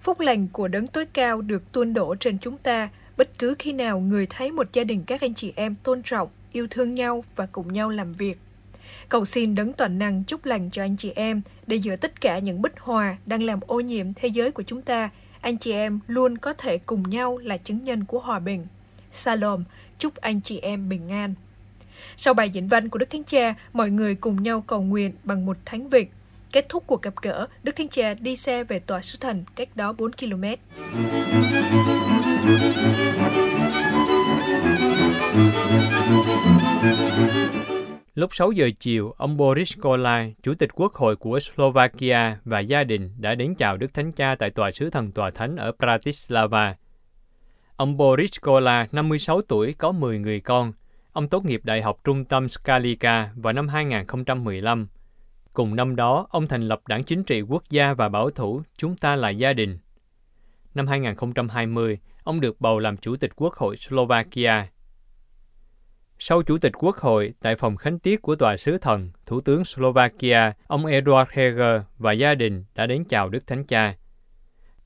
phúc 0.02 0.20
lành 0.20 0.48
của 0.48 0.68
đấng 0.68 0.88
tối 0.88 1.06
cao 1.14 1.42
được 1.42 1.72
tuôn 1.72 1.94
đổ 1.94 2.16
trên 2.20 2.40
chúng 2.40 2.58
ta 2.58 2.90
bất 3.18 3.40
cứ 3.40 3.56
khi 3.60 3.74
nào 3.74 4.00
người 4.00 4.28
thấy 4.30 4.52
một 4.52 4.74
gia 4.74 4.84
đình 4.84 5.04
các 5.08 5.22
anh 5.22 5.34
chị 5.34 5.54
em 5.56 5.76
tôn 5.76 6.02
trọng, 6.04 6.30
yêu 6.52 6.68
thương 6.70 6.96
nhau 6.96 7.24
và 7.36 7.46
cùng 7.52 7.74
nhau 7.74 7.90
làm 7.90 8.12
việc. 8.12 8.40
Cầu 9.10 9.26
xin 9.26 9.56
đấng 9.56 9.74
toàn 9.74 10.00
năng 10.00 10.24
chúc 10.24 10.46
lành 10.46 10.70
cho 10.72 10.84
anh 10.84 10.98
chị 10.98 11.12
em 11.16 11.42
để 11.68 11.76
giữa 11.76 11.96
tất 11.96 12.22
cả 12.22 12.40
những 12.40 12.62
bích 12.62 12.80
hòa 12.80 13.18
đang 13.26 13.44
làm 13.44 13.60
ô 13.68 13.80
nhiễm 13.80 14.14
thế 14.14 14.28
giới 14.28 14.52
của 14.52 14.64
chúng 14.64 14.82
ta 14.82 15.10
anh 15.42 15.58
chị 15.58 15.72
em 15.72 16.00
luôn 16.08 16.38
có 16.38 16.54
thể 16.54 16.78
cùng 16.78 17.04
nhau 17.10 17.38
là 17.38 17.58
chứng 17.58 17.84
nhân 17.84 18.06
của 18.06 18.20
hòa 18.20 18.40
bình. 18.40 18.68
Salom, 19.12 19.64
chúc 20.00 20.16
anh 20.16 20.42
chị 20.42 20.60
em 20.60 20.90
bình 20.90 21.10
an. 21.10 21.34
Sau 22.18 22.34
bài 22.34 22.50
diễn 22.50 22.68
văn 22.68 22.90
của 22.90 22.98
Đức 23.00 23.10
Thánh 23.10 23.24
Cha, 23.24 23.56
mọi 23.74 23.90
người 23.90 24.16
cùng 24.16 24.44
nhau 24.44 24.62
cầu 24.62 24.82
nguyện 24.82 25.12
bằng 25.24 25.46
một 25.46 25.58
thánh 25.66 25.90
việc. 25.90 26.12
Kết 26.58 26.70
thúc 26.70 26.84
cuộc 26.88 27.02
gặp 27.02 27.14
gỡ, 27.22 27.48
Đức 27.64 27.76
Thánh 27.76 27.88
Cha 27.88 28.14
đi 28.14 28.36
xe 28.36 28.64
về 28.64 28.80
tòa 28.80 29.02
sứ 29.02 29.18
thần 29.22 29.44
cách 29.56 29.76
đó 29.76 29.94
4 29.94 30.12
km. 30.12 30.44
Lúc 38.16 38.36
6 38.36 38.52
giờ 38.52 38.70
chiều, 38.80 39.14
ông 39.18 39.38
Boris 39.38 39.74
Kolai, 39.82 40.36
Chủ 40.44 40.54
tịch 40.54 40.70
Quốc 40.74 40.94
hội 40.94 41.16
của 41.16 41.40
Slovakia 41.40 42.38
và 42.46 42.60
gia 42.60 42.84
đình 42.84 43.12
đã 43.18 43.36
đến 43.36 43.56
chào 43.56 43.78
Đức 43.78 43.94
Thánh 43.94 44.12
Cha 44.12 44.36
tại 44.40 44.50
Tòa 44.50 44.72
sứ 44.72 44.90
thần 44.90 45.12
Tòa 45.12 45.32
Thánh 45.32 45.56
ở 45.56 45.72
Bratislava. 45.80 46.76
Ông 47.76 47.98
Boris 47.98 48.32
Kola, 48.42 48.88
56 48.92 49.42
tuổi, 49.42 49.74
có 49.74 49.92
10 49.92 50.20
người 50.20 50.40
con. 50.40 50.74
Ông 51.12 51.28
tốt 51.28 51.46
nghiệp 51.46 51.62
Đại 51.64 51.82
học 51.82 52.00
Trung 52.04 52.26
tâm 52.26 52.50
Skalika 52.50 53.30
vào 53.36 53.54
năm 53.54 53.68
2015. 53.68 54.88
Cùng 55.58 55.76
năm 55.76 55.96
đó, 55.96 56.28
ông 56.30 56.48
thành 56.48 56.68
lập 56.68 56.82
Đảng 56.88 57.04
Chính 57.04 57.24
trị 57.24 57.42
Quốc 57.42 57.64
gia 57.70 57.94
và 57.94 58.10
Bảo 58.10 58.30
thủ 58.30 58.62
Chúng 58.78 58.96
ta 58.96 59.16
là 59.16 59.30
gia 59.30 59.54
đình. 59.54 59.78
Năm 60.74 60.88
2020, 60.88 62.00
ông 62.24 62.42
được 62.42 62.62
bầu 62.62 62.80
làm 62.80 62.98
Chủ 62.98 63.16
tịch 63.16 63.32
Quốc 63.36 63.54
hội 63.54 63.78
Slovakia 63.78 64.68
sau 66.20 66.42
Chủ 66.42 66.58
tịch 66.58 66.72
Quốc 66.78 66.96
hội, 66.96 67.34
tại 67.42 67.56
phòng 67.56 67.76
khánh 67.76 68.00
tiết 68.00 68.22
của 68.22 68.36
Tòa 68.36 68.58
sứ 68.58 68.78
thần, 68.78 69.10
Thủ 69.26 69.42
tướng 69.42 69.66
Slovakia, 69.66 70.54
ông 70.68 70.86
Eduard 70.86 71.32
Heger 71.32 71.82
và 71.98 72.12
gia 72.12 72.36
đình 72.36 72.64
đã 72.76 72.86
đến 72.86 73.04
chào 73.04 73.30
Đức 73.30 73.48
Thánh 73.48 73.64
Cha. 73.64 73.96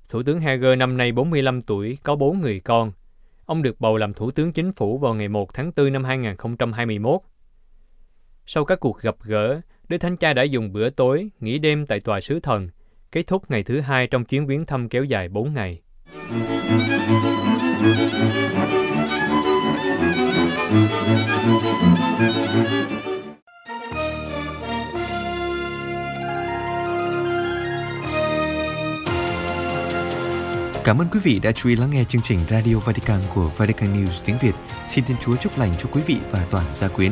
Thủ 0.10 0.24
tướng 0.24 0.40
Heger 0.40 0.78
năm 0.78 0.98
nay 0.98 1.12
45 1.12 1.62
tuổi, 1.62 1.98
có 2.04 2.16
bốn 2.16 2.42
người 2.42 2.60
con. 2.60 2.92
Ông 3.46 3.62
được 3.62 3.80
bầu 3.80 3.98
làm 3.98 4.14
Thủ 4.14 4.32
tướng 4.32 4.54
Chính 4.54 4.72
phủ 4.72 4.98
vào 4.98 5.14
ngày 5.14 5.28
1 5.28 5.54
tháng 5.54 5.72
4 5.76 5.94
năm 5.94 6.04
2021. 6.04 7.22
Sau 8.46 8.66
các 8.66 8.80
cuộc 8.80 9.02
gặp 9.02 9.16
gỡ, 9.24 9.62
Đức 9.92 9.98
Thánh 9.98 10.18
Cha 10.18 10.34
đã 10.34 10.44
dùng 10.44 10.74
bữa 10.74 10.90
tối, 10.90 11.30
nghỉ 11.40 11.60
đêm 11.60 11.86
tại 11.86 12.00
Tòa 12.00 12.22
sứ 12.22 12.40
thần, 12.40 12.70
kết 13.12 13.28
thúc 13.28 13.52
ngày 13.52 13.64
thứ 13.64 13.80
hai 13.80 14.08
trong 14.08 14.26
chuyến 14.26 14.48
viếng 14.48 14.66
thăm 14.66 14.90
kéo 14.90 15.04
dài 15.04 15.30
4 15.30 15.54
ngày. 15.54 15.82
Cảm 30.84 31.02
ơn 31.02 31.08
quý 31.12 31.20
vị 31.24 31.40
đã 31.44 31.52
chú 31.52 31.70
ý 31.70 31.76
lắng 31.76 31.90
nghe 31.92 32.04
chương 32.04 32.22
trình 32.22 32.40
Radio 32.50 32.76
Vatican 32.76 33.20
của 33.36 33.52
Vatican 33.58 33.94
News 33.94 34.22
tiếng 34.26 34.36
Việt. 34.42 34.54
Xin 34.90 35.06
Thiên 35.06 35.18
Chúa 35.22 35.36
chúc 35.36 35.60
lành 35.60 35.72
cho 35.80 35.90
quý 35.92 36.02
vị 36.08 36.18
và 36.32 36.48
toàn 36.52 36.66
gia 36.76 36.88
quyến. 36.88 37.12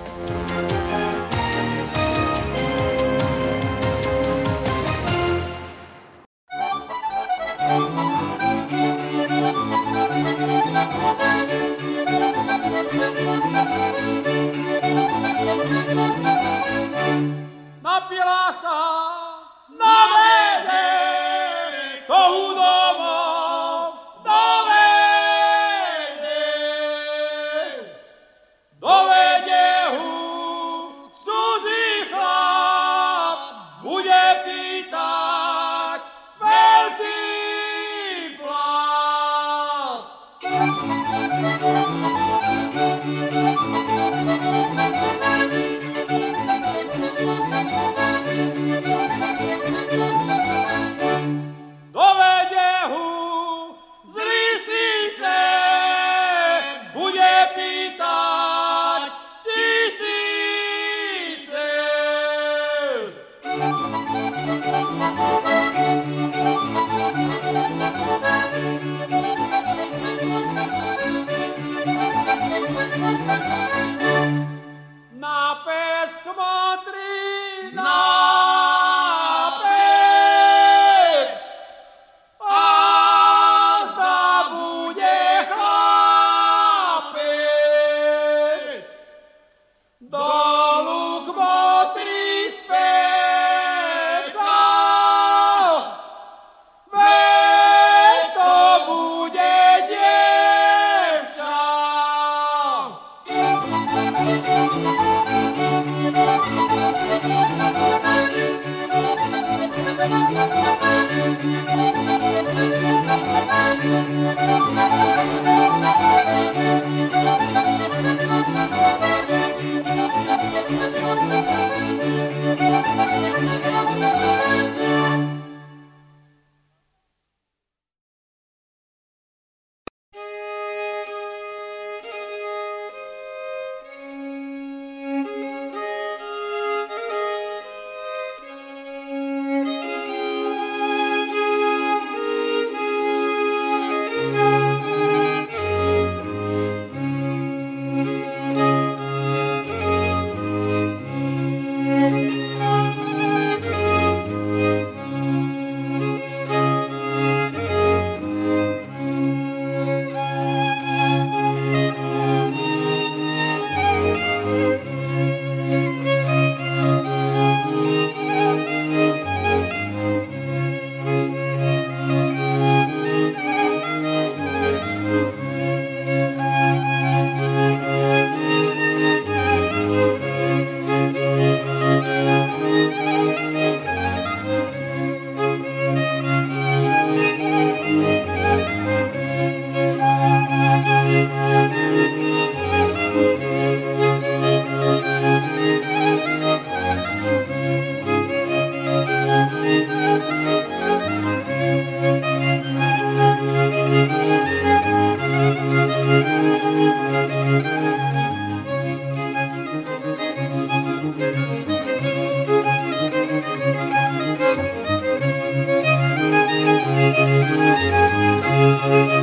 Música 218.61 219.20